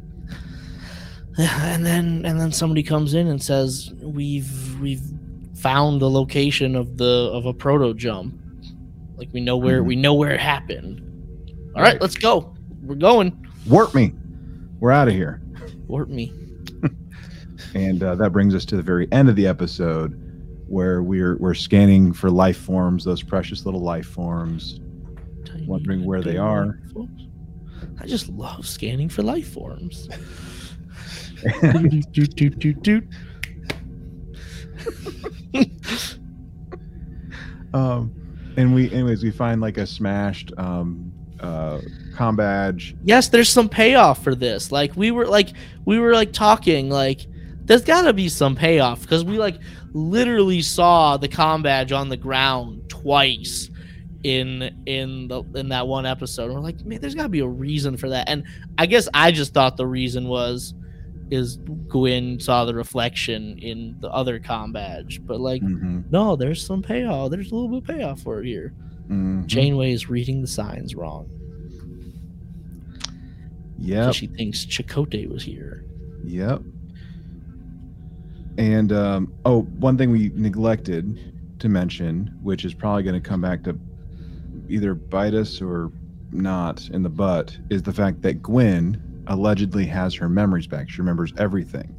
[1.38, 5.02] Yeah, and then and then somebody comes in and says we've we've
[5.54, 8.34] found the location of the of a proto jump.
[9.16, 9.86] Like we know where Mhm.
[9.86, 11.00] we know where it happened.
[11.76, 12.00] All Right.
[12.00, 12.54] let's go.
[12.82, 13.46] We're going.
[13.66, 14.12] Warp me.
[14.80, 15.40] We're out of here.
[15.86, 16.32] Warp me.
[17.74, 20.16] And uh, that brings us to the very end of the episode,
[20.66, 24.80] where we're we're scanning for life forms, those precious little life forms.
[25.44, 26.80] Tiny Wondering where they are.
[28.00, 30.08] I just love scanning for life forms.
[31.72, 33.04] Doot, doot, doot, doot, doot.
[37.72, 38.12] um,
[38.56, 41.80] and we, anyways, we find like a smashed um, uh,
[42.14, 42.94] com badge.
[43.02, 45.54] yes there's some payoff for this like we were like
[45.86, 47.26] we were like talking like
[47.70, 49.56] there's gotta be some payoff because we like
[49.92, 53.70] literally saw the com badge on the ground twice
[54.24, 56.46] in in the in that one episode.
[56.46, 58.28] And we're like man there's gotta be a reason for that.
[58.28, 58.42] And
[58.76, 60.74] i guess i just thought the reason was
[61.30, 65.20] is Gwyn saw the reflection in the other com badge.
[65.24, 68.46] But like Mhm, no there's some payoff there's a little bit of payoff for it
[68.46, 68.74] here.
[69.08, 69.46] Mhm.
[69.46, 71.28] janeway is reading the signs wrong.
[73.78, 75.84] Yeah, she thinks Chakotay was here.
[76.24, 76.62] Yep.
[78.58, 83.40] And um, oh, one thing we neglected to mention, which is probably going to come
[83.40, 83.78] back to
[84.68, 85.90] either bite us or
[86.32, 90.90] not in the butt, is the fact that Gwyn allegedly has her memories back.
[90.90, 91.94] She remembers everything.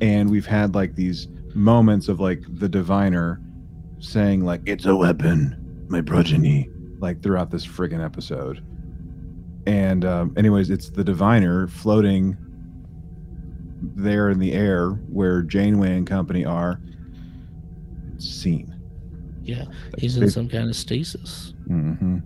[0.00, 3.40] And we've had like these moments of like the diviner
[4.00, 6.68] saying like it's a weapon, my progeny,
[6.98, 8.62] like throughout this friggin' episode.
[9.66, 12.36] And um, anyways, it's the diviner floating
[13.94, 16.80] there in the air where Janeway and company are.
[18.18, 18.72] seen.
[19.42, 19.64] Yeah,
[19.98, 21.52] he's in They- some kind of stasis.
[21.66, 22.18] hmm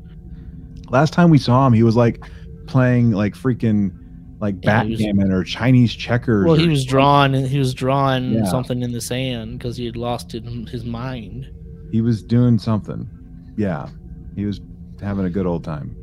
[0.91, 2.23] Last time we saw him, he was like
[2.67, 3.93] playing like freaking
[4.41, 6.47] like Yeah, backgammon or Chinese checkers.
[6.47, 8.45] Well, he was drawing and he was drawing Yeah.
[8.45, 11.49] something in the sand because he had lost it his mind.
[11.91, 13.09] he was doing something.
[13.57, 13.89] Yeah,
[14.37, 14.61] he was
[15.01, 15.97] having a good old time.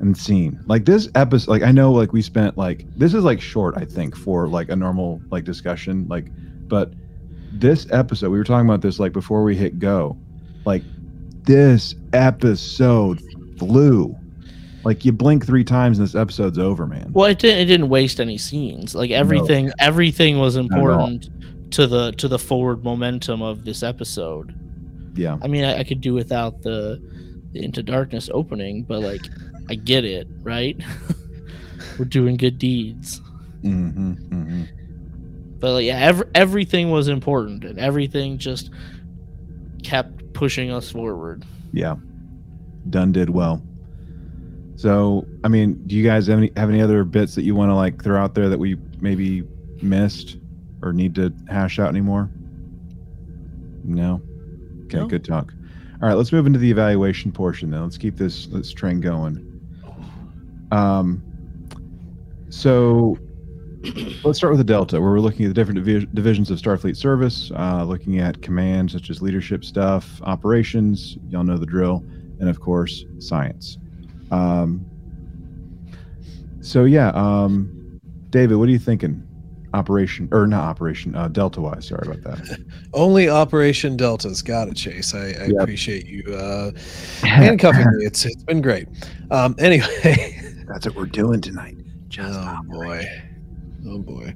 [0.00, 3.40] And scene like this episode, like I know, like we spent like this is like
[3.40, 6.26] short, I think, for like a normal like discussion, like,
[6.68, 6.92] but
[7.52, 10.16] this episode we were talking about this like before we hit go,
[10.64, 10.82] like
[11.44, 13.22] this episode
[13.58, 14.16] flew.
[14.84, 17.10] Like you blink three times and this episode's over, man.
[17.12, 17.60] Well, it didn't.
[17.60, 18.94] It didn't waste any scenes.
[18.94, 21.30] Like everything, everything was important
[21.72, 24.54] to the to the forward momentum of this episode.
[25.14, 27.00] Yeah, I mean, I, I could do without the,
[27.52, 29.22] the Into Darkness opening, but like,
[29.68, 30.80] I get it, right?
[31.98, 33.20] We're doing good deeds,
[33.62, 34.62] hmm hmm
[35.60, 38.70] but like, yeah, every, everything was important, and everything just
[39.82, 41.44] kept pushing us forward.
[41.72, 41.96] yeah.
[42.90, 43.62] Dunn did well.
[44.76, 47.70] So, I mean, do you guys have any have any other bits that you want
[47.70, 49.42] to like throw out there that we maybe
[49.80, 50.36] missed
[50.82, 52.28] or need to hash out anymore?
[53.84, 54.20] No.
[54.86, 55.06] Okay, No.
[55.06, 55.52] good talk.
[56.02, 57.82] All right, let's move into the evaluation portion then.
[57.82, 59.53] Let's keep this this train going.
[60.74, 61.22] Um,
[62.50, 63.16] so
[64.24, 66.96] let's start with the Delta, where we're looking at the different divi- divisions of Starfleet
[66.96, 71.16] service, uh, looking at command such as leadership stuff, operations.
[71.28, 72.04] Y'all know the drill,
[72.40, 73.78] and of course science.
[74.30, 74.84] Um,
[76.60, 77.70] so yeah, um,
[78.30, 79.22] David, what are you thinking?
[79.74, 81.14] Operation or not operation?
[81.16, 81.88] Uh, Delta wise.
[81.88, 82.58] Sorry about that.
[82.94, 85.14] Only Operation Delta's got it, Chase.
[85.14, 85.62] I, I Yep.
[85.62, 86.70] appreciate you uh,
[87.22, 88.04] handcuffing me.
[88.06, 88.86] It's it's been great.
[89.32, 90.38] Um, anyway,
[90.74, 91.76] That's what we're doing tonight.
[92.18, 93.06] oh boy,
[93.86, 94.34] oh boy.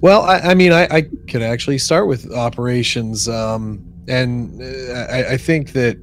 [0.00, 5.32] Well, I, I mean, I, I could actually start with operations, um, and uh, I,
[5.32, 5.98] I think that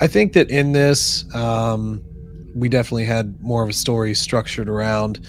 [0.00, 2.04] I think that in this, um,
[2.54, 5.26] we definitely had more of a story structured around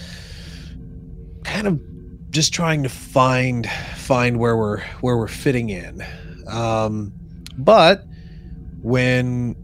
[1.44, 1.82] kind of
[2.30, 6.06] just trying to find find where we're where we're fitting in.
[6.48, 7.14] Um,
[7.58, 8.06] but
[8.84, 9.56] when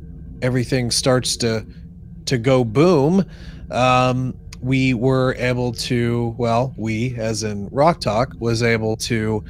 [0.41, 1.67] everything starts to
[2.25, 3.25] to go boom,
[3.71, 9.43] um, we were able to well, we as in Rok-Tahk was able to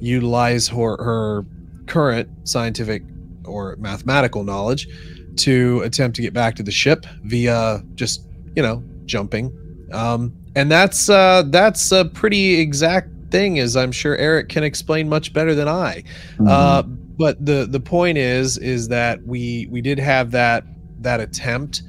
[0.00, 1.44] utilize her, her
[1.86, 3.02] current scientific
[3.44, 4.88] or mathematical knowledge
[5.36, 8.22] to attempt to get back to the ship via just
[8.54, 9.52] you know jumping
[9.92, 15.08] um, and that's uh, that's a pretty exact thing as i'm sure eric can explain
[15.08, 16.02] much better than i
[16.34, 16.48] Mm-hmm.
[16.48, 20.64] uh, but the the point is is that we we did have that
[21.00, 21.82] that attempt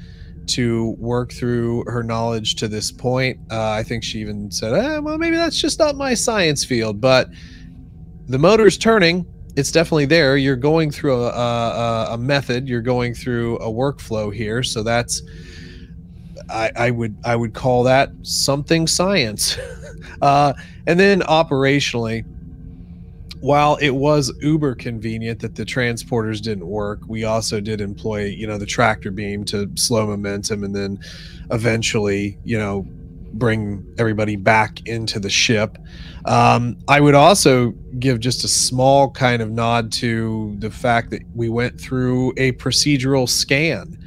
[0.52, 3.40] to work through her knowledge to this point.
[3.50, 7.02] Uh, i think she even said eh, well maybe that's just not my science field.
[7.02, 7.30] But
[8.28, 9.26] the motor's turning.
[9.58, 10.38] It's definitely there.
[10.38, 12.70] You're going through a, a, a method.
[12.70, 14.64] You're going through a workflow here.
[14.64, 15.22] So that's
[16.50, 19.58] I, I would I would call that something science.
[20.22, 20.54] uh,
[20.88, 22.26] and then operationally,
[23.42, 28.48] while it was uber convenient that the transporters didn't work, we also did employ you
[28.48, 31.00] know the tractor beam to slow momentum and then
[31.50, 32.86] eventually you know
[33.34, 35.78] bring everybody back into the ship.
[36.26, 41.22] Um, I would also give just a small kind of nod to the fact that
[41.34, 43.98] we went through a procedural scan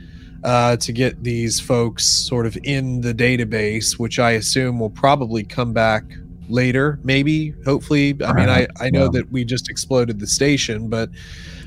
[0.44, 5.42] uh, to get these folks sort of in the database, which I assume will probably
[5.42, 6.04] come back
[6.48, 8.16] later, maybe, hopefully.
[8.24, 9.10] I mean, I, I know yeah.
[9.12, 11.10] that we just exploded the station, but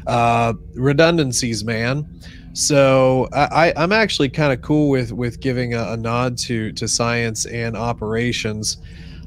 [0.06, 2.22] uh, redundancies, man.
[2.54, 6.72] So I, I, I'm actually kind of cool with with giving a, a nod to
[6.74, 8.78] to science and operations.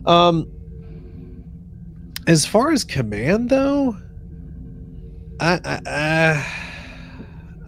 [0.07, 0.51] Um,
[2.27, 3.97] as far as command, though,
[5.41, 5.61] I.
[5.65, 6.57] I, I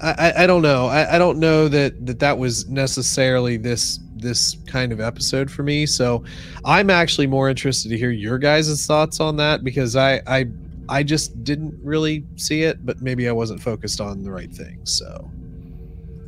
[0.05, 0.87] I, I don't know.
[0.87, 5.63] I, I don't know that, that that was necessarily this this kind of episode for
[5.63, 5.87] me.
[5.87, 6.25] So
[6.65, 10.47] I'm actually more interested to hear your guys' thoughts on that because I I
[10.89, 14.81] I just didn't really see it, but maybe I wasn't focused on the right thing.
[14.85, 15.31] So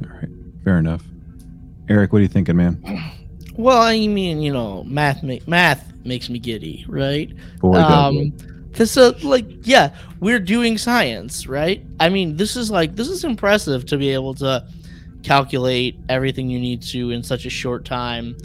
[0.03, 0.28] All right,
[0.64, 1.05] fair enough.
[1.88, 2.82] Eric, what are you thinking, man?
[3.57, 7.32] Well, I mean, you know, math make math makes me giddy, right?
[7.61, 8.32] Boy, um, it.
[8.74, 11.84] Cause uh, like, yeah, we're doing science, right?
[12.01, 14.66] I mean, this is like this is impressive to be able to
[15.25, 18.37] calculate everything you need to in such a short time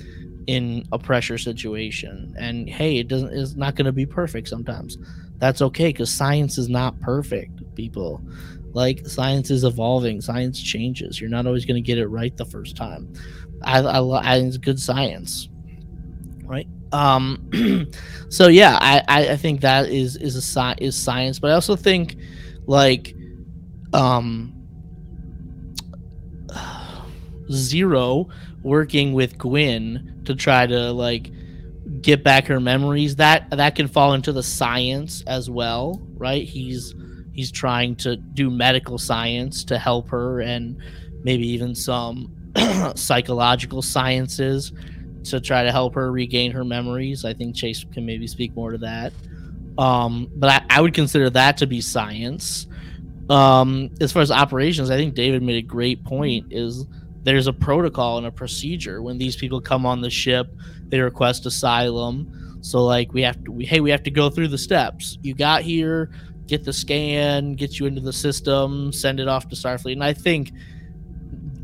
[0.48, 2.34] in a pressure situation.
[2.40, 4.98] And hey, it doesn't it's not going to be perfect sometimes.
[5.38, 8.22] That's okay because science is not perfect, people.
[8.74, 11.20] Like science is evolving, science changes.
[11.20, 13.14] You're not always going to get it right the first time.
[13.64, 15.50] I, I, I it's good science,
[16.46, 16.68] right?
[16.92, 17.88] Um,
[18.30, 21.76] so yeah, I, I, I think that is is a is science, but I also
[21.76, 22.16] think
[22.66, 23.16] like
[23.94, 24.59] um
[27.52, 28.30] Zero
[28.64, 31.32] working with Gwyn to try to like
[32.02, 36.44] get back her memories that that can fall into the science as well, right?
[36.44, 36.94] He's
[37.34, 40.78] he's trying to do medical science to help her and
[41.24, 42.36] maybe even some
[42.96, 44.74] psychological sciences
[45.24, 47.26] to try to help her regain her memories.
[47.26, 49.14] I think Chase can maybe speak more to that.
[49.78, 52.68] Um, but I, I would consider that to be science.
[53.30, 56.52] Um, as far as operations, I think David made a great point.
[56.52, 56.86] Is
[57.24, 60.48] there's a protocol and a procedure when these people come on the ship,
[60.88, 62.58] they request asylum.
[62.62, 65.18] So like we have to, we, hey, we have to go through the steps.
[65.22, 66.12] You got here,
[66.48, 70.14] get the scan, get you into the system, send it off to Starfleet, and I
[70.14, 70.52] think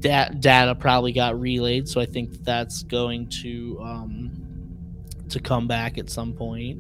[0.01, 1.87] that data probably got relayed.
[1.87, 4.31] So I think that's going to um,
[5.29, 6.79] to come back at some point.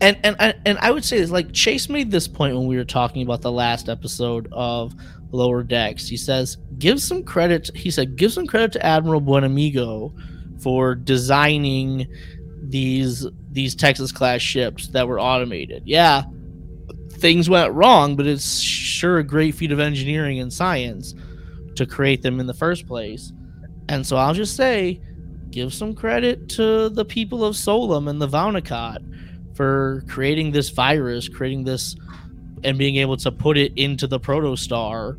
[0.00, 2.84] And and and I would say this, like Chase made this point when we were
[2.84, 4.94] talking about the last episode of
[5.30, 6.08] Lower Decks.
[6.08, 7.70] He says, give some credit.
[7.74, 10.12] He said, give some credit to Admiral Buenamigo
[10.62, 12.06] for designing
[12.60, 15.82] these these Texas class ships that were automated.
[15.86, 16.24] Yeah,
[17.10, 21.14] things went wrong, but it's sure a great feat of engineering and science
[21.76, 23.32] to create them in the first place.
[23.88, 25.00] And so I'll just say,
[25.50, 30.68] give some credit to the people of Solum and the Vau N'Akat for creating this
[30.68, 31.96] virus, creating this,
[32.64, 35.16] and being able to put it into the protostar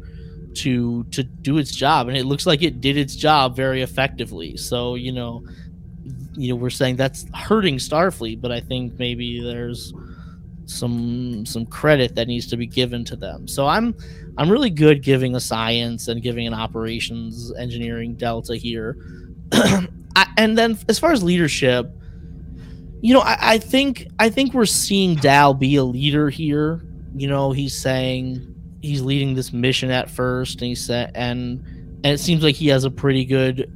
[0.55, 2.07] to to do its job.
[2.07, 4.57] And it looks like it did its job very effectively.
[4.57, 5.43] So you know,
[6.35, 9.93] you know, we're saying that's hurting Starfleet, but I think maybe there's
[10.65, 13.47] some some credit that needs to be given to them.
[13.47, 13.95] So I'm
[14.37, 18.97] I'm really good giving a science and giving an operations engineering delta here.
[19.51, 21.91] I, and then as far as leadership,
[23.01, 26.81] you know, I, I think I think we're seeing Dal be a leader here.
[27.15, 31.63] You know, he's saying he's leading this mission at first, and he said, and
[32.03, 33.71] and it seems like he has a pretty good,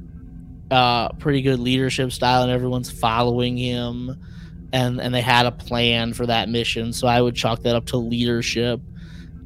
[0.70, 4.18] uh, pretty good leadership style, and everyone's following him
[4.74, 6.92] and and they had a plan for that mission.
[6.92, 8.80] So I would chalk that up to leadership.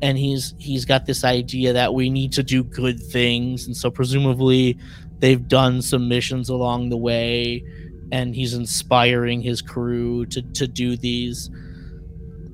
[0.00, 3.90] And he's he's got this idea that we need to do good things, and so
[3.90, 4.78] presumably
[5.18, 7.64] they've done some missions along the way,
[8.12, 11.50] and he's inspiring his crew to to do these.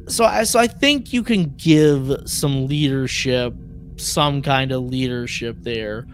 [0.09, 3.55] So I so I think you can give some leadership,
[3.97, 6.07] some kind of leadership there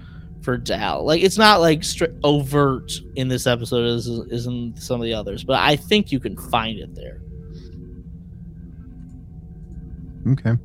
[0.42, 1.04] for Dal.
[1.04, 5.14] Like it's not like stri- overt in this episode as is in some of the
[5.14, 7.20] others, but I think you can find it there.
[10.28, 10.56] Okay.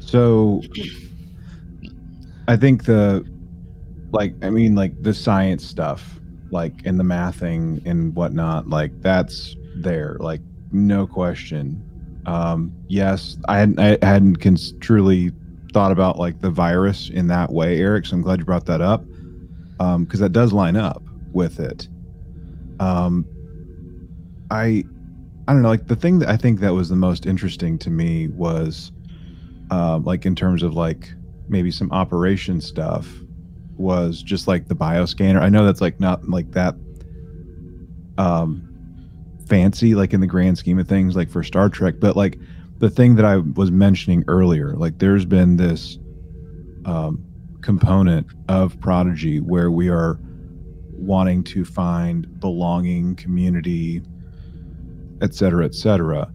[0.00, 0.62] So
[2.48, 3.24] I think the
[4.12, 6.20] like I mean like the science stuff,
[6.50, 11.82] like and the mathing and whatnot, like that's there, like no question.
[12.26, 15.32] Um, yes, I hadn't I hadn't cons- truly
[15.72, 18.06] thought about like the virus in that way, Eric.
[18.06, 19.04] So I'm glad you brought that up
[19.78, 21.02] because um, that does line up
[21.32, 21.88] with it.
[22.80, 23.26] Um,
[24.50, 24.84] I
[25.48, 27.90] I don't know, like the thing that I think that was the most interesting to
[27.90, 28.90] me was,
[29.70, 31.12] uh, like in terms of like
[31.48, 33.08] maybe some operation stuff,
[33.76, 35.40] was just like the bioscanner.
[35.40, 36.74] I know that's like not like that
[38.18, 38.65] um
[39.46, 42.38] fancy like in the grand scheme of things like for Star Trek, but like
[42.78, 45.98] the thing that I was mentioning earlier, like there's been this
[46.84, 47.24] um,
[47.62, 50.18] component of Prodigy where we are
[50.92, 54.02] wanting to find belonging, community,
[55.20, 56.30] et cetera, et cetera.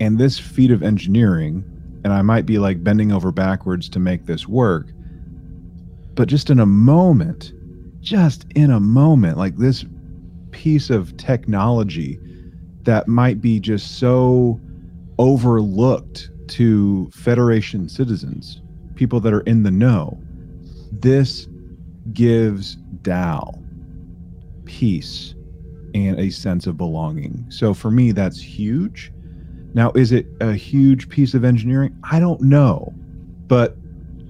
[0.00, 1.64] And this feat of engineering,
[2.04, 4.88] and I might be like bending over backwards to make this work,
[6.14, 7.52] but just in a moment,
[8.00, 9.84] just in a moment, like this
[10.52, 12.20] piece of technology
[12.82, 14.60] that might be just so
[15.18, 18.62] overlooked to Federation citizens,
[18.94, 20.18] people that are in the know.
[20.90, 21.48] This
[22.12, 23.62] gives Dal
[24.64, 25.34] peace
[25.94, 27.44] and a sense of belonging.
[27.48, 29.12] So for me, that's huge.
[29.74, 31.96] Now, is it a huge piece of engineering?
[32.10, 32.92] I don't know,
[33.46, 33.76] but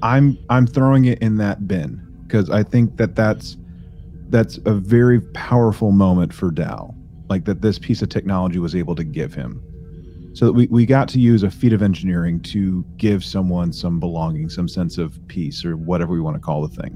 [0.02, 3.56] I'm I'm throwing it in that bin because I think that that's
[4.32, 6.96] that's a very powerful moment for Dal,
[7.28, 9.62] like that this piece of technology was able to give him.
[10.34, 14.00] So that we, we got to use a feat of engineering to give someone some
[14.00, 16.92] belonging some sense of peace or whatever we want to call the thing.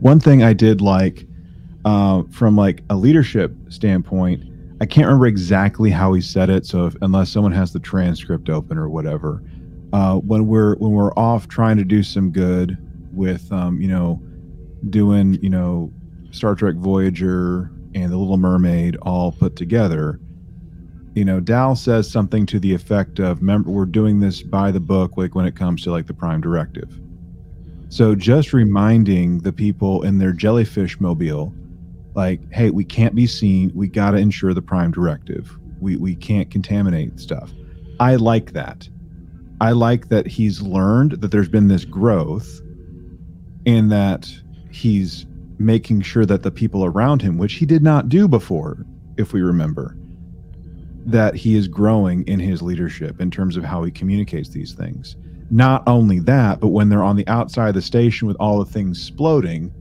[0.00, 1.26] One thing i did like
[1.84, 4.42] uh, from like a leadership standpoint
[4.80, 8.50] i can't remember exactly how he said it so if, unless someone has the transcript
[8.50, 9.42] open or whatever
[9.92, 12.76] uh, when we're when we're off trying to do some good
[13.12, 14.20] with um, you know
[14.90, 15.92] doing you know
[16.30, 20.20] star trek voyager and the Little Mermaid all put together,
[21.14, 24.80] you know, Dal says something to the effect of, "Remember, we're doing this by the
[24.80, 27.00] book, like when it comes to like the Prime Directive."
[27.88, 31.54] So just reminding the people in their jellyfish mobile,
[32.14, 33.70] like, "Hey, we can't be seen.
[33.74, 35.56] We got to ensure the Prime Directive.
[35.80, 37.52] We we can't contaminate stuff."
[38.00, 38.88] I like that.
[39.60, 42.60] I like that he's learned that there's been this growth,
[43.66, 44.34] and that
[44.74, 45.24] he's
[45.58, 48.84] making sure that the people around him, which he did not do before,
[49.16, 49.96] if we remember,
[51.06, 55.16] that he is growing in his leadership in terms of how he communicates these things.
[55.50, 58.64] Not only that, but when they're on the outside of the station with all the
[58.64, 59.72] things exploding,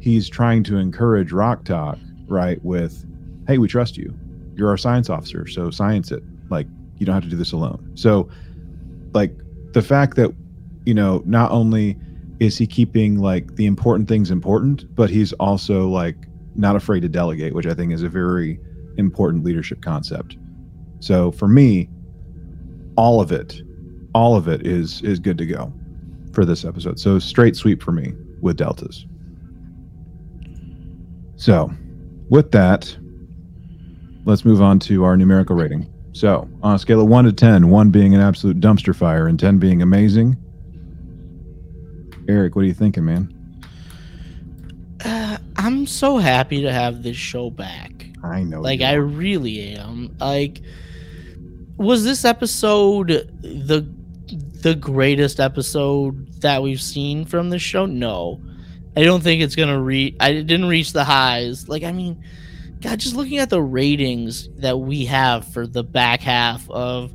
[0.00, 2.62] he's trying to encourage Rok-Tahk, right?
[2.64, 3.04] With,
[3.46, 4.12] hey, we trust you.
[4.56, 6.24] You're our science officer, so science it.
[6.50, 6.66] Like,
[6.98, 7.92] you don't have to do this alone.
[7.94, 8.28] So,
[9.12, 9.36] like,
[9.72, 10.34] the fact that,
[10.84, 11.96] you know, not only
[12.40, 16.16] is he keeping like the important things important, but he's also like
[16.54, 18.58] not afraid to delegate, which I think is a very
[18.96, 20.36] important leadership concept.
[21.00, 21.88] So for me,
[22.96, 23.62] all of it,
[24.14, 25.72] all of it is is good to go
[26.32, 26.98] for this episode.
[26.98, 29.06] So straight sweep for me with deltas.
[31.36, 31.70] So,
[32.30, 32.96] with that,
[34.24, 35.92] let's move on to our numerical rating.
[36.12, 39.38] So, on a scale of 1 to 10, 1 being an absolute dumpster fire and
[39.38, 40.36] 10 being amazing,
[42.28, 43.32] Eric, what are you thinking, man?
[45.04, 48.06] Uh, I'm so happy to have this show back.
[48.22, 48.60] I know.
[48.60, 50.16] Like I really am.
[50.18, 50.60] Like
[51.76, 53.08] was this episode
[53.42, 53.86] the
[54.62, 57.86] the greatest episode that we've seen from the show?
[57.86, 58.40] No.
[58.96, 61.68] I don't think it's going to reach I didn't reach the highs.
[61.68, 62.22] Like I mean,
[62.80, 67.12] god, just looking at the ratings that we have for the back half of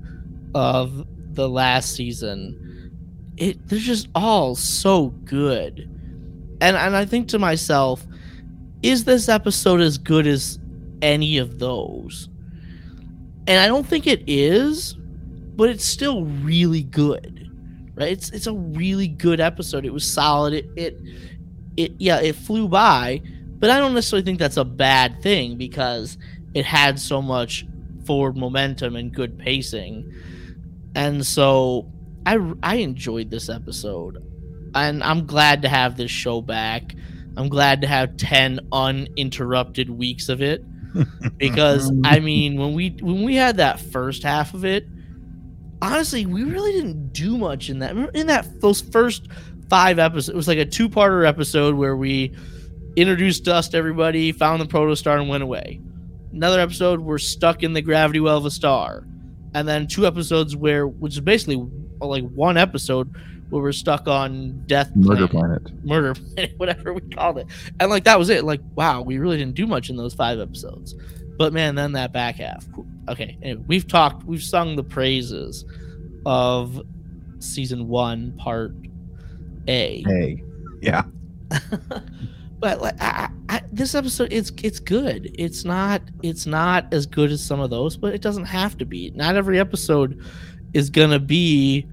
[0.54, 2.71] of the last season,
[3.42, 5.90] it they're just all so good.
[6.62, 8.06] And and I think to myself,
[8.84, 10.60] is this episode as good as
[11.02, 12.30] any of those?
[13.48, 17.50] And I don't think it is, but it's still really good.
[17.96, 18.12] Right?
[18.12, 19.86] It's it's a really good episode.
[19.86, 20.54] It was solid.
[20.54, 21.02] It it,
[21.76, 23.24] it yeah, it flew by,
[23.58, 26.20] but I don't necessarily think that's a bad thing because
[26.54, 27.66] it had so much
[28.06, 30.14] forward momentum and good pacing.
[30.94, 31.92] And so
[32.26, 34.24] I I enjoyed this episode.
[34.74, 36.96] And I'm glad to have this show back.
[37.38, 40.64] I'm glad to have 10 uninterrupted weeks of it
[41.38, 44.86] because I mean when we when we had that first half of it
[45.82, 49.30] honestly we really didn't do much in that Remember in that those first
[49.70, 52.36] 5 episodes it was like a two-parter episode where we
[52.98, 55.80] introduced dust to everybody found the protostar and went away
[56.34, 59.08] another episode we're stuck in the gravity well of a star
[59.54, 61.66] and then two episodes where which is basically
[62.08, 63.14] like one episode
[63.52, 65.86] where we're stuck on death Murder Planet Planet.
[65.86, 67.48] murder planet, whatever we called it.
[67.80, 68.44] And like that was it.
[68.44, 70.96] Like, wow, we really didn't do much in those five episodes.
[71.38, 72.66] But man, then that back half.
[73.10, 75.66] Okay, anyway, we've talked, we've sung the praises
[76.26, 76.82] of
[77.40, 78.74] season one, part
[79.68, 80.04] A.
[80.08, 80.44] Hey,
[80.82, 81.04] yeah,
[82.60, 85.36] but like I, I, this episode, it's it's good.
[85.38, 88.86] It's not it's not as good as some of those, but it doesn't have to
[88.86, 89.12] be.
[89.12, 90.24] Not every episode
[90.74, 91.86] is gonna be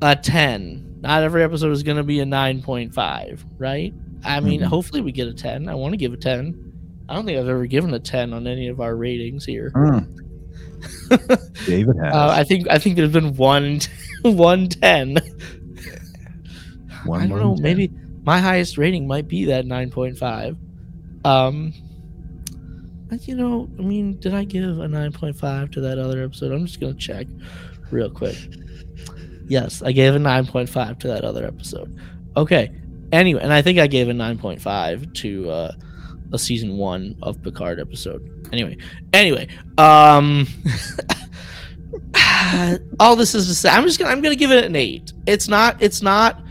[0.00, 0.98] a ten.
[1.00, 3.92] Not every episode is gonna be a nine point five, right?
[4.24, 4.64] I mean, Mhm.
[4.66, 5.68] hopefully we get a ten.
[5.68, 6.54] I want to give a ten.
[7.08, 9.72] I don't think I've ever given a ten on any of our ratings here.
[9.74, 10.06] Mm.
[11.66, 13.80] David has Uh, I think I think there's been one
[14.22, 15.16] one ten.
[17.04, 17.20] one.
[17.22, 17.54] I don't know.
[17.54, 17.62] ten.
[17.62, 17.90] Maybe
[18.24, 20.56] my highest rating might be that 9.5.
[21.24, 21.72] Um,
[23.22, 26.52] you know, I mean, did I give a 9.5 to that other episode?
[26.52, 27.26] I'm just gonna check
[27.92, 28.36] real quick.
[29.46, 31.98] Yes, I gave a 9.5 to that other episode.
[32.36, 32.72] Okay.
[33.12, 35.72] Anyway, and I think I gave a 9.5 to uh,
[36.32, 38.28] a season one of Picard episode.
[38.52, 38.78] Anyway,
[39.12, 39.48] anyway,
[39.78, 40.46] um,
[43.00, 45.12] all this is to say, I'm just gonna I'm gonna give it an eight.
[45.26, 46.42] It's not it's not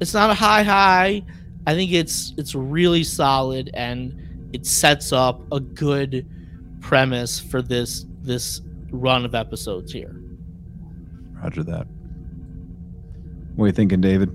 [0.00, 1.22] it's not a high high.
[1.66, 6.26] I think it's it's really solid and it sets up a good
[6.80, 10.19] premise for this this run of episodes here.
[11.42, 11.86] Roger that.
[13.56, 14.30] What are you thinking, David?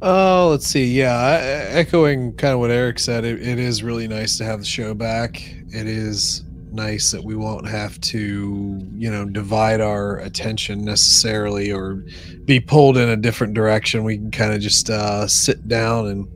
[0.00, 0.86] Oh, let's see.
[0.86, 1.40] Yeah,
[1.70, 4.94] echoing kind of what Eric said, it, it is really nice to have the show
[4.94, 5.42] back.
[5.70, 12.04] It is nice that we won't have to, you know, divide our attention necessarily or
[12.44, 14.04] be pulled in a different direction.
[14.04, 16.28] We can kind of just uh, sit down and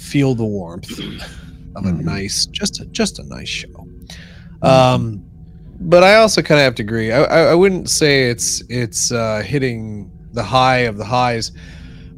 [0.00, 2.00] feel the warmth of a Mhm.
[2.04, 3.86] nice, just a, just a nice show.
[4.62, 5.22] Um,
[5.80, 7.12] but I also kind of have to agree.
[7.12, 11.52] I, I, I wouldn't say it's it's uh, hitting the high of the highs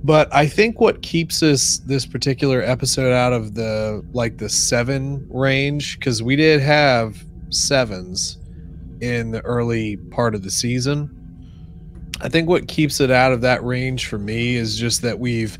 [0.05, 5.27] But I think what keeps us this particular episode out of the like the seven
[5.29, 8.39] range, because we did have sevens
[9.01, 11.15] in the early part of the season.
[12.21, 15.59] I think what keeps it out of that range for me is just that we've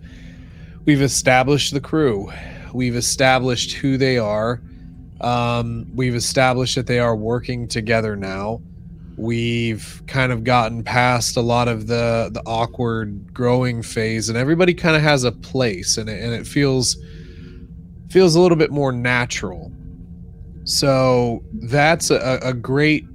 [0.85, 2.33] we've established the crew.
[2.73, 4.63] We've established who they are.
[5.21, 8.63] Um, we've established that they are working together now.
[9.17, 14.75] We've kind of gotten past a lot of the the awkward growing phase, and everybody
[14.75, 16.97] kind of has a place, and it, and it feels
[18.09, 19.73] feels a little bit more natural.
[20.63, 23.07] So that's a, a great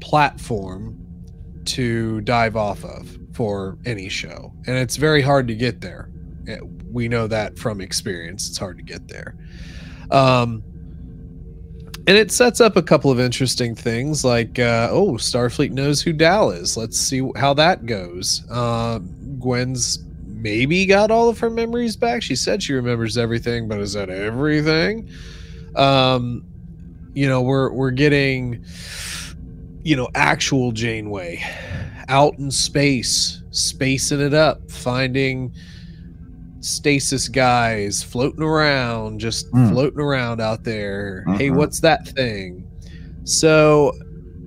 [0.00, 0.96] platform
[1.64, 6.08] to dive off of for any show, and it's very hard to get there.
[6.92, 9.36] We know that from experience; it's hard to get there.
[10.12, 10.62] Um,
[12.08, 16.14] and it sets up a couple of interesting things like uh, oh starfleet knows who
[16.14, 16.74] dal is.
[16.74, 18.44] Let's see how that goes.
[18.50, 19.00] Uh,
[19.38, 22.22] Gwyn's maybe got all of her memories back.
[22.22, 25.10] She said she remembers everything but is that everything?
[25.76, 26.46] Um,
[27.12, 28.64] you know we're we're getting
[29.82, 31.44] you know actual janeway
[32.08, 35.52] out in space spacing it up finding
[36.68, 39.70] stasis guys floating around, just Mm.
[39.72, 41.24] floating around out there.
[41.36, 41.56] Hey, Mhm.
[41.56, 42.64] what's that thing?
[43.24, 43.92] So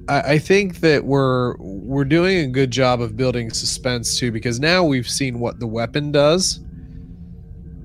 [0.07, 4.60] I, I think that we're we're doing a good job of building suspense too, because
[4.60, 6.60] now we've seen what the weapon does,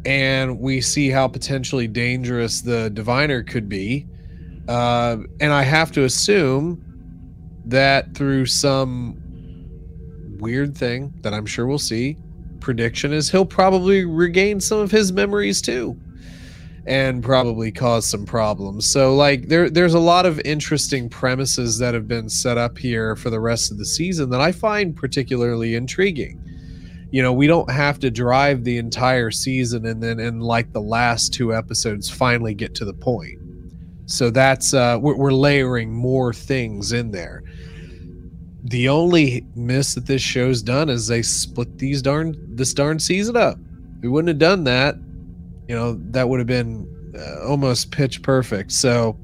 [0.04, 4.06] and we see how potentially dangerous the diviner could be.
[4.68, 6.82] Uh, and I have to assume
[7.66, 9.16] that through some
[10.38, 12.16] weird thing that I'm sure we'll see,
[12.66, 15.96] prediction is he'll probably regain some of his memories too
[16.84, 18.90] and probably cause some problems.
[18.90, 23.14] So like there there's a lot of interesting premises that have been set up here
[23.14, 26.42] for the rest of the season that I find particularly intriguing.
[27.12, 30.82] You know, we don't have to drive the entire season and then in like the
[30.82, 33.38] last two episodes finally get to the point.
[34.06, 37.44] So that's uh we're, we're layering more things in there
[38.68, 43.36] the only miss that this show's done is they split these darn this darn season
[43.36, 43.58] up.
[44.02, 44.96] We wouldn't have done that,
[45.68, 46.86] you know, that would have been
[47.16, 48.72] uh, almost pitch perfect.
[48.72, 49.16] So,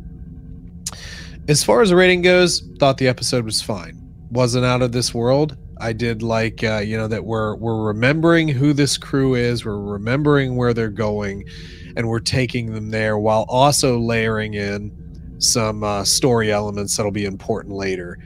[1.48, 3.98] as far as the rating goes, thought the episode was fine.
[4.30, 5.56] Wasn't out of this world.
[5.80, 9.64] I did like, uh, you know, that we're we're remembering who this crew is.
[9.64, 11.44] We're remembering where they're going,
[11.96, 17.24] and we're taking them there while also layering in some uh, story elements that'll be
[17.24, 18.18] important later.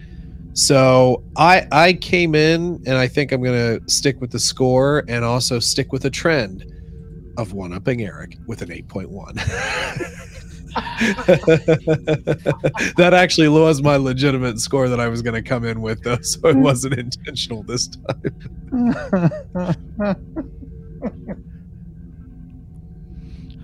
[0.57, 5.23] So I I came in and I think I'm gonna stick with the score and
[5.23, 6.65] also stick with a trend
[7.37, 9.35] of one upping Eric with an 8.1.
[12.97, 16.49] that actually was my legitimate score that I was gonna come in with though, so
[16.49, 18.23] it wasn't intentional this time.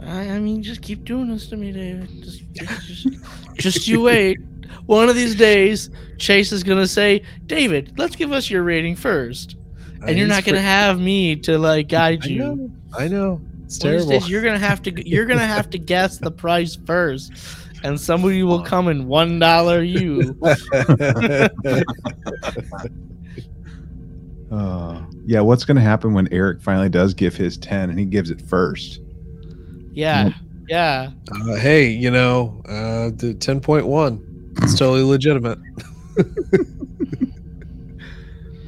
[0.05, 2.23] I, I mean, just keep doing this to me, David.
[2.23, 3.09] Just, just, just,
[3.57, 4.39] just you wait.
[4.87, 9.57] One of these days, Chase is gonna say, "David, let's give us your rating first.
[10.07, 12.39] and you're not gonna fr- have me to like guide I you.
[12.41, 13.41] know, I know.
[13.65, 14.11] It's One of these terrible.
[14.11, 17.33] days, you're gonna have to you're gonna have to guess the price first,
[17.85, 20.37] and somebody will come in one dollar you.
[24.51, 28.05] Uh, yeah, what's going to happen when Eric finally does give his 10 and he
[28.05, 29.01] gives it first?
[29.93, 30.31] Yeah,
[30.69, 31.11] yeah.
[31.31, 34.23] Uh, hey, you know, uh, the 10.1.
[34.63, 35.59] It's totally legitimate.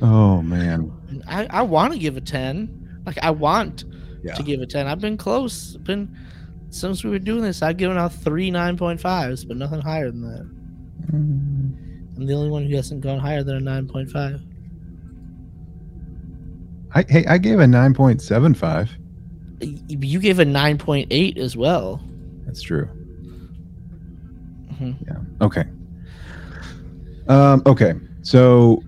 [0.02, 0.92] Oh, man.
[1.26, 3.00] I I want to give a ten.
[3.06, 3.84] Like I want
[4.22, 4.34] Yeah.
[4.34, 4.86] to give a ten.
[4.86, 5.78] I've been close.
[5.78, 6.14] Been
[6.68, 7.62] since we were doing this.
[7.62, 10.50] I've given out three nine point fives, but nothing higher than that.
[11.10, 14.42] I'm the only one who hasn't gone higher than a nine point five.
[16.94, 18.88] I, hey, I gave a 9.75.
[19.88, 22.00] You gave a nine point eight as well.
[22.44, 22.88] That's true.
[24.72, 24.96] Mhm.
[25.06, 25.16] Yeah.
[25.46, 25.64] Okay.
[27.28, 27.94] Um, okay.
[28.22, 28.82] So,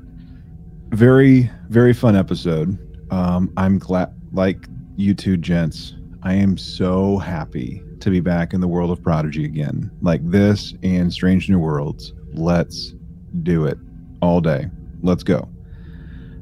[0.91, 2.79] very, very fun episode.
[3.11, 8.61] Um, I'm glad, like you two gents, I am so happy to be back in
[8.61, 9.91] the world of Prodigy again.
[10.03, 12.13] Like this and Strange New Worlds.
[12.33, 12.95] Let's
[13.43, 13.79] do it
[14.21, 14.71] all day.
[15.03, 15.49] Let's go.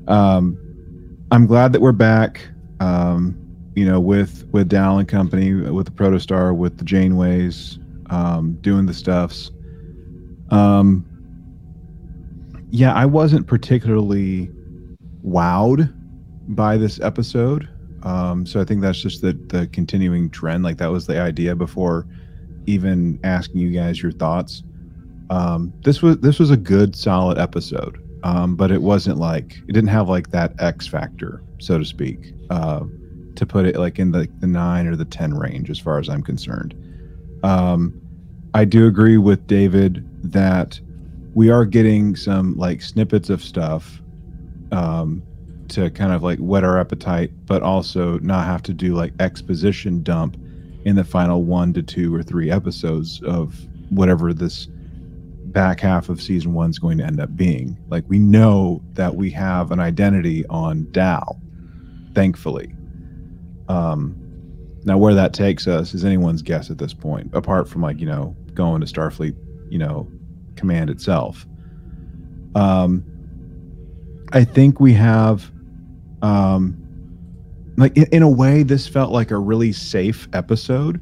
[0.09, 0.59] Um,
[1.31, 2.47] I'm glad that we're back.
[2.81, 3.39] Um,
[3.75, 7.79] you know, with with Dal and company, with the Protostar, with the Janeways,
[8.11, 9.51] um, doing the stuffs.
[10.51, 11.05] Um,
[12.75, 14.51] yeah, I wasn't particularly
[15.25, 15.95] wowed
[16.57, 17.69] by this episode.
[18.03, 20.65] Um, so I think that's just the the continuing trend.
[20.65, 22.05] Like that was the idea before
[22.67, 24.65] even asking you guys your thoughts.
[25.31, 29.73] Um, this was this was a good solid episode, um, but it wasn't like it
[29.73, 32.35] didn't have like that X factor, so to speak.
[32.51, 32.81] Uh,
[33.37, 36.09] to put it like in the, the nine or the 10 range as far as
[36.09, 36.75] I'm concerned.
[37.45, 38.01] Um,
[38.53, 40.81] I do agree with David that
[41.35, 44.01] we are getting some like snippets of stuff
[44.73, 45.23] um,
[45.69, 50.03] to kind of like whet our appetite, but also not have to do like exposition
[50.03, 50.37] dump
[50.85, 54.69] in the final one to two or three episodes of whatever this
[55.47, 57.77] back half of season one is going to end up being.
[57.89, 61.41] Like we know that we have an identity on Dal,
[62.15, 62.75] thankfully.
[63.69, 64.21] Um,
[64.85, 68.07] now where that takes us is anyone's guess at this point, apart from like you
[68.07, 69.35] know going to Starfleet,
[69.71, 70.09] you know,
[70.57, 71.47] command itself.
[72.55, 73.05] Um,
[74.33, 75.51] I think we have,
[76.23, 76.77] um,
[77.77, 81.01] like in, in a way, this felt like a really safe episode.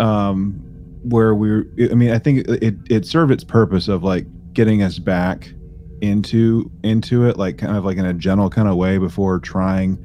[0.00, 0.64] Um,
[1.04, 4.98] where we're, I mean, I think it it served its purpose of like getting us
[4.98, 5.52] back
[6.00, 9.98] into into it, like kind of like in a gentle kind of way before trying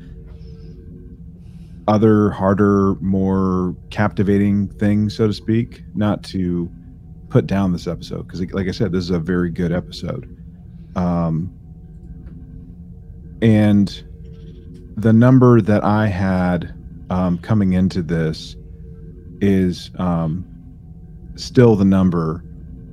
[1.87, 5.83] other harder, more captivating things, so to speak.
[5.95, 6.71] Not to
[7.33, 10.37] put down this episode because, like I said, this is a very good episode.
[10.95, 11.51] Um,
[13.41, 13.87] and
[14.95, 16.75] the number that I had
[17.09, 18.55] um, coming into this
[19.41, 20.45] is um,
[21.33, 22.45] still the number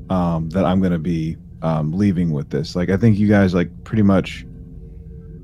[0.08, 2.74] um, that I'm going to be um, leaving with this.
[2.74, 4.46] Like, I think you guys like pretty much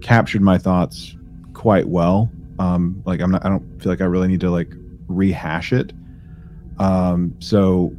[0.01, 1.15] captured my thoughts
[1.53, 2.31] quite well.
[2.59, 3.45] Um, like, I'm not.
[3.45, 4.73] I don't feel like I really need to like
[5.07, 5.93] rehash it.
[6.79, 7.95] Um, so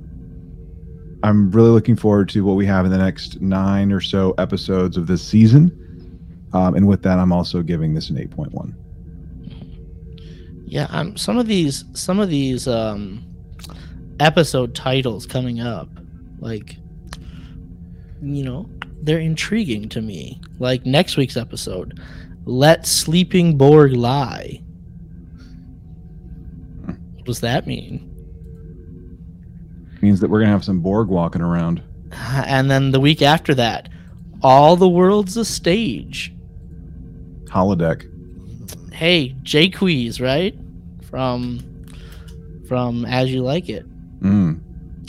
[1.28, 4.96] I'm really looking forward to what we have in the next nine or so episodes
[4.96, 5.84] of this season.
[6.54, 8.74] Um, and with that, I'm also giving this an 8.1.
[10.66, 13.26] Yeah, um, some of these, some of these um,
[14.22, 15.90] episode titles coming up,
[16.40, 16.78] like,
[18.22, 18.70] you know,
[19.02, 20.40] they're intriguing to me.
[20.60, 22.02] Like next week's episode,
[22.46, 24.62] "Let Sleeping Borg Lie."
[26.86, 28.17] What does that mean?
[30.08, 31.82] Means that we're gonna have some Borg walking around.
[32.46, 33.90] And then the week after that,
[34.42, 36.34] "All the World's a Stage."
[37.48, 38.08] Holodeck.
[38.94, 40.58] Hey, Jaques, right?
[41.10, 41.60] From
[42.70, 43.86] from As You Like It.
[44.22, 44.62] Mm.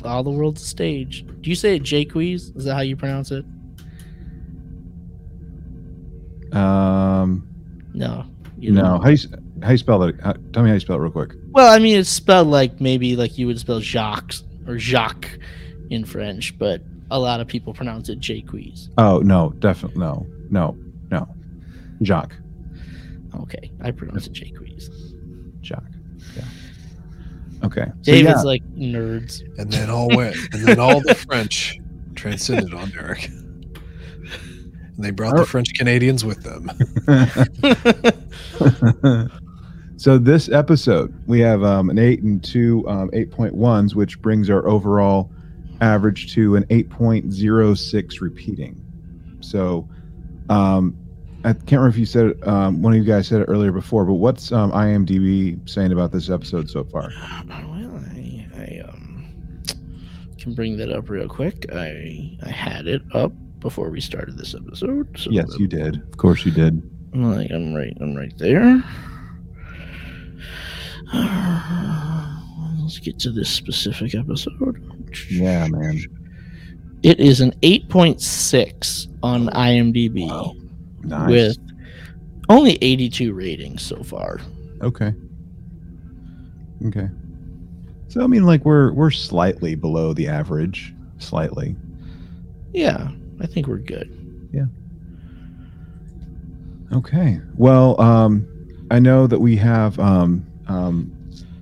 [0.04, 1.24] All the world's a stage.
[1.42, 2.50] Do you say it Jaques?
[2.56, 3.44] Is that how you pronounce it?
[6.52, 7.46] Um.
[7.94, 8.24] No.
[8.58, 8.82] you No.
[8.82, 9.02] don't.
[9.04, 9.18] How you
[9.62, 10.20] how you spell that?
[10.20, 11.34] How, tell me how you spell it real quick.
[11.52, 14.34] Well, I mean, it's spelled like maybe like you would spell Jacques
[14.68, 15.38] or Jacques
[15.90, 18.90] in French, but a lot of people pronounce it Jaques.
[18.98, 20.76] Oh no, definitely no, no,
[21.10, 21.26] no.
[22.02, 22.36] Jacques.
[23.40, 24.90] Okay, I pronounce it Jaques.
[25.62, 25.82] Jacques.
[26.36, 26.44] Yeah.
[27.64, 27.86] Okay.
[28.02, 28.42] So, David's yeah.
[28.42, 29.42] like nerds.
[29.58, 31.80] And then all went, and then all the French
[32.14, 33.28] transcended on Derek.
[33.28, 36.70] And they brought the French Canadians with them.
[39.98, 44.66] so this episode we have um, an eight and two um, 8.1s which brings our
[44.66, 45.30] overall
[45.80, 48.80] average to an 8.06 repeating
[49.40, 49.88] so
[50.48, 50.96] um,
[51.44, 53.72] i can't remember if you said it um, one of you guys said it earlier
[53.72, 57.10] before but what's um, imdb saying about this episode so far
[57.48, 59.28] Well, I, I um
[60.38, 61.66] can bring that up real quick.
[61.72, 65.18] I I had it up before we started this episode.
[65.18, 66.80] So yes you did of course you did
[67.12, 68.82] like I'm right I'm right there.
[72.80, 74.82] Let's get to this specific episode.
[75.30, 76.00] yeah man
[77.02, 80.26] It is an 8.6 on IMDb
[81.04, 81.58] nice with
[82.48, 84.40] only 82 ratings so far.
[84.82, 85.12] okay
[86.86, 87.08] okay
[88.08, 91.74] so i mean like we're we're slightly below the average slightly
[92.72, 93.08] Yeah,
[93.40, 94.08] I think we're good.
[94.52, 94.66] Yeah.
[96.92, 97.40] Okay.
[97.56, 98.46] Well, um,
[98.90, 101.12] I know that we have um, um,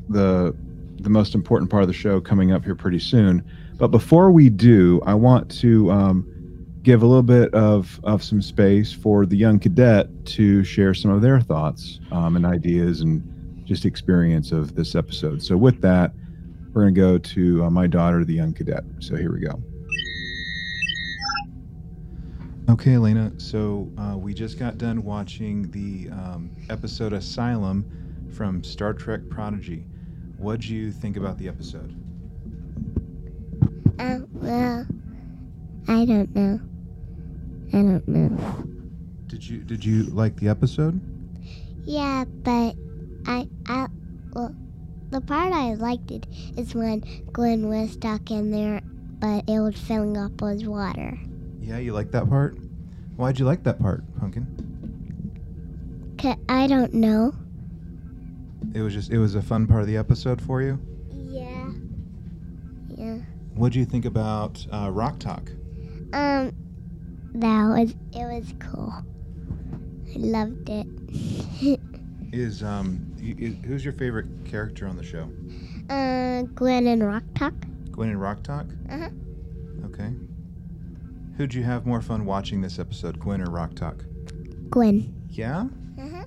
[0.09, 0.55] the
[1.01, 3.45] the most important part of the show coming up here pretty soon.
[3.77, 8.41] But before we do, I want to um, give a little bit of of some
[8.41, 13.23] space for the young cadet to share some of their thoughts um, and ideas and
[13.65, 15.43] just experience of this episode.
[15.43, 16.12] So with that,
[16.73, 18.85] we're going to go to uh, my daughter, the young cadet.
[19.01, 19.61] So here we go.
[22.69, 23.33] Okay, Elena.
[23.39, 27.85] So uh, we just got done watching the um, episode Asylum
[28.32, 29.85] from Star Trek Prodigy.
[30.39, 31.94] What'd you think about the episode?
[33.98, 34.86] Uh, well,
[35.89, 36.61] I don't know.
[37.73, 38.65] I don't know.
[39.27, 41.01] Did you Did you like the episode?
[41.85, 42.74] Yeah, but
[43.27, 43.86] I, I,
[44.32, 44.55] well,
[45.11, 46.27] the part I liked it
[46.57, 47.01] is when
[47.32, 48.81] Glenn was stuck in there,
[49.19, 51.16] but it was filling up with water.
[51.61, 52.59] Yeah, you like that part.
[53.16, 54.47] Why'd you like that part, Pumpkin?
[56.19, 57.35] 'Cause I don't know.
[58.74, 60.78] It was just it was a fun part of the episode for you.
[61.11, 61.70] Yeah.
[62.89, 63.19] Yeah.
[63.55, 65.51] What do you think about uh, Rok-Tahk?
[66.12, 66.53] Um,
[67.35, 68.93] that was it was cool.
[70.15, 70.87] I loved it.
[72.33, 75.28] Is um y- i- who's your favorite character on the show?
[75.89, 77.55] uh, Gwyn and Rock Talk.
[77.93, 78.66] Gwyn and Rok-Tahk.
[78.91, 79.09] Uh-huh.
[79.87, 80.12] Okay.
[81.37, 84.05] Who'd you have more fun watching this episode, Gwyn or Rock Talk?
[84.70, 85.15] Gwyn.
[85.31, 85.66] Yeah.
[85.99, 86.24] Uh-huh.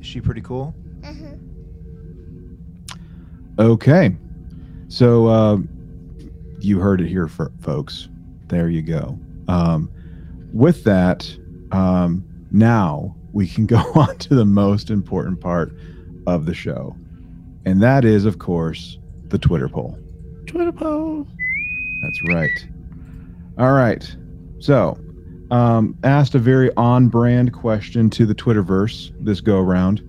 [0.00, 0.74] Is she pretty cool?
[1.04, 1.34] Uh-huh.
[3.58, 4.16] Okay.
[4.88, 5.58] So uh,
[6.60, 8.08] you heard it here, for, folks.
[8.48, 9.18] There you go.
[9.48, 9.90] Um,
[10.52, 11.36] with that,
[11.72, 15.72] um, now we can go on to the most important part
[16.26, 16.96] of the show.
[17.64, 19.98] And that is, of course, the Twitter poll.
[20.46, 21.26] Twitter poll.
[22.02, 22.68] That's right.
[23.58, 24.16] All right.
[24.58, 24.98] So,
[25.50, 30.02] um, asked a very on brand question to the Twitterverse this go around.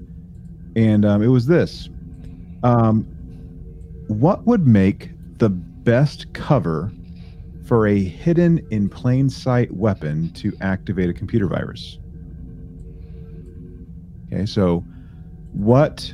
[0.76, 1.90] And um, it was this
[2.64, 3.07] um,
[4.08, 6.92] What would make the best cover
[7.66, 12.00] for a hidden in plain sight weapon to activate a computer virus?
[14.28, 14.46] Okay.
[14.46, 14.84] So,
[15.54, 16.14] what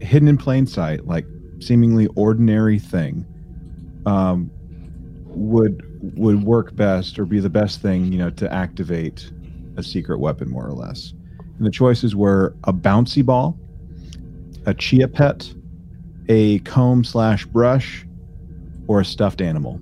[0.00, 1.26] hidden in plain sight, like
[1.60, 3.26] seemingly ordinary thing,
[4.06, 4.50] um,
[5.34, 5.82] would
[6.16, 9.30] would work best or be the best thing you know to activate
[9.76, 11.12] a secret weapon more or less
[11.58, 13.58] and the choices were a bouncy ball
[14.66, 15.52] a chia pet
[16.28, 18.06] a comb slash brush
[18.86, 19.80] or a stuffed animal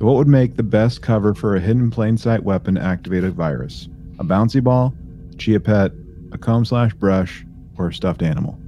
[0.00, 3.34] So, what would make the best cover for a hidden in plain sight weapon activated
[3.34, 3.86] virus?
[4.18, 4.94] A bouncy ball,
[5.36, 5.92] chia pet,
[6.32, 7.44] a comb slash brush,
[7.76, 8.59] or a stuffed animal?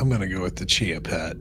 [0.00, 1.36] I'm gonna go with the chia pet,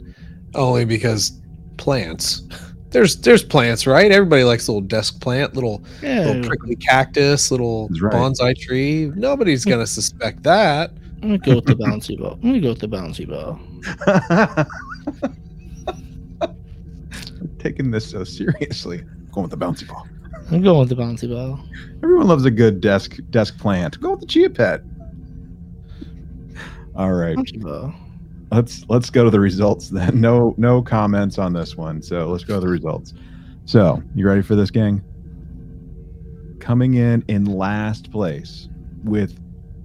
[0.56, 1.40] only because
[1.78, 2.44] plants.
[2.90, 4.12] There's there's plants, right?
[4.12, 6.26] Everybody likes a little desk plant, little Yeah.
[6.26, 8.14] little prickly cactus, little right.
[8.14, 9.12] bonsai tree.
[9.16, 9.72] Nobody's hmm.
[9.72, 10.92] gonna suspect that.
[11.22, 12.34] I'm gonna go with the bouncy ball.
[12.34, 13.60] I'm gonna go with the bouncy ball.
[17.60, 19.04] Taking this so seriously.
[19.32, 20.08] Going with the bouncy ball.
[20.52, 21.60] I'm going with the bouncy ball.
[22.04, 24.00] Everyone loves a good desk desk plant.
[24.00, 24.82] Go with the chia pet.
[26.96, 27.36] All right.
[27.36, 27.94] Bouncy ball.
[28.52, 30.22] Let's let's go to the results then.
[30.28, 32.02] No no comments on this one.
[32.02, 33.14] So let's go to the results.
[33.66, 35.02] So you ready for this, gang?
[36.60, 38.68] Coming in in last place
[39.04, 39.40] with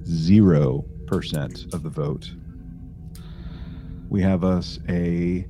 [0.05, 2.33] zero percent of the vote,
[4.09, 5.47] we have us a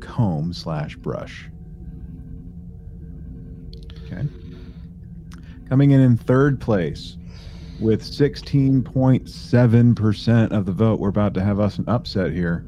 [0.00, 1.48] comb slash brush.
[4.04, 4.28] Okay.
[5.68, 7.16] Coming in in third place
[7.84, 10.98] with 16.7% of the vote.
[10.98, 12.64] We're about to have us an upset here.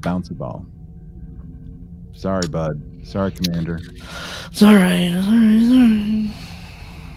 [0.00, 0.66] Bouncy ball.
[2.12, 2.82] Sorry, bud.
[3.02, 3.80] Sorry, Commander.
[4.50, 5.10] It's all right.
[5.10, 5.56] It's all right.
[5.56, 6.30] It's all right.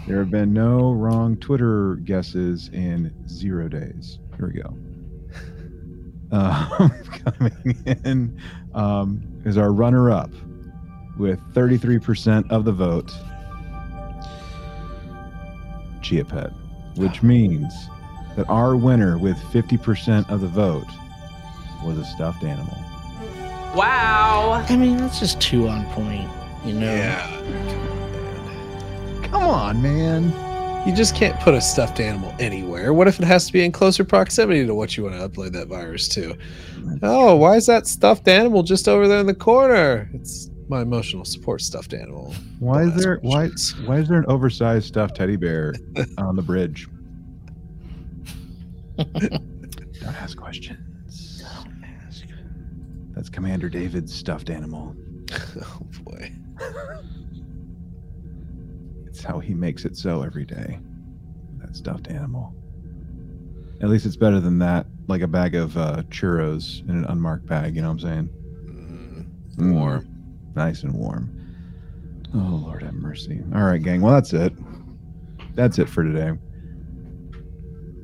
[0.08, 4.18] There have been no wrong Twitter guesses in zero days.
[4.36, 4.74] Here we go.
[6.32, 6.90] Um,
[7.24, 8.40] coming in
[8.74, 10.30] um, is our runner up
[11.16, 13.12] with 33% of the vote.
[16.04, 16.52] Chia Pet,
[16.96, 17.72] which means
[18.36, 20.86] that our winner with 50% of the vote
[21.84, 22.76] was a stuffed animal.
[23.74, 24.64] Wow.
[24.68, 26.30] I mean, that's just too on point.
[26.64, 26.94] You know.
[26.94, 27.28] Yeah.
[29.24, 30.32] Come on, man.
[30.86, 32.92] You just can't put a stuffed animal anywhere.
[32.92, 35.52] What if it has to be in closer proximity to what you want to upload
[35.52, 36.36] that virus to?
[37.02, 40.10] Oh, why is that stuffed animal just over there in the corner?
[40.12, 42.34] It's my emotional support stuffed animal.
[42.58, 43.48] Why Don't is there why
[43.84, 45.72] why is there an oversized stuffed teddy bear
[46.18, 46.88] on the bridge?
[48.96, 51.44] Don't ask questions.
[53.12, 54.94] That's Commander David's stuffed animal.
[55.56, 56.32] Oh boy.
[59.06, 60.80] It's how he makes it so every day.
[61.58, 62.52] That stuffed animal.
[63.80, 67.46] At least it's better than that, like a bag of uh, churros in an unmarked
[67.46, 67.76] bag.
[67.76, 68.28] You know what I'm saying?
[69.56, 70.13] Mm, Warm,
[70.56, 71.30] nice and warm.
[72.34, 73.42] Oh Lord have mercy.
[73.54, 74.00] All right, gang.
[74.00, 74.52] Well, that's it.
[75.54, 76.32] That's it for today.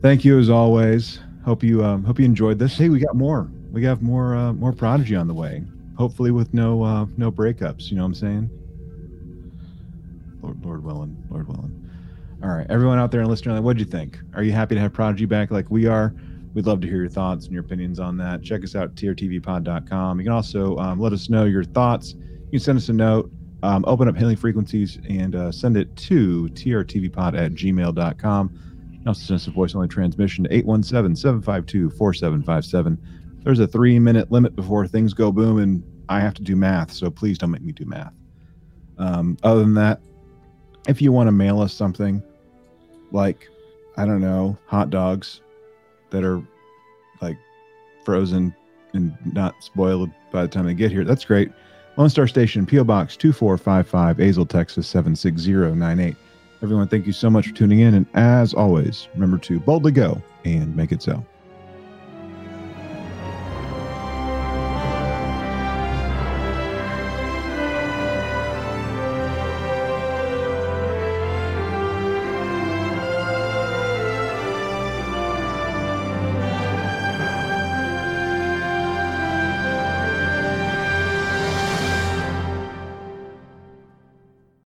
[0.03, 1.21] Thank you as always.
[1.45, 2.77] Hope you um, hope you enjoyed this.
[2.77, 3.51] Hey, we got more.
[3.73, 5.63] We have more uh, more prodigy on the way.
[5.97, 7.91] Hopefully with no uh, no breakups.
[7.91, 8.51] You know what I'm saying?
[10.43, 11.77] Lord Lord willing, Lord willing.
[12.43, 14.19] All right, everyone out there in listener land, what'd you think?
[14.35, 16.15] Are you happy to have Prodigy back like we are?
[16.55, 18.43] We'd love to hear your thoughts and your opinions on that.
[18.43, 20.19] Check us out trtvpod.com.
[20.19, 22.15] You can also um, let us know your thoughts.
[22.51, 23.31] You can send us a note,
[23.63, 28.61] um, open up Hailing Frequencies, and uh, send it to trtvpod at gmail.com.
[28.93, 32.99] You also send us a voice only transmission to 817 752 4757.
[33.45, 36.91] There's a three minute limit before things go boom, and I have to do math,
[36.91, 38.13] so please don't make me do math.
[38.99, 40.01] Um, other than that,
[40.89, 42.21] if you want to mail us something
[43.13, 43.49] like,
[43.97, 45.41] I don't know, hot dogs
[46.11, 46.43] that are
[47.23, 47.39] like
[48.05, 48.53] frozen
[48.93, 51.53] and not spoiled by the time they get here, that's great.
[52.01, 52.83] Lone Star Station, P.O.
[52.85, 56.17] Box 2455, Azle, Texas 76098.
[56.63, 57.93] Everyone, thank you so much for tuning in.
[57.93, 61.23] And as always, remember to boldly go and make it so.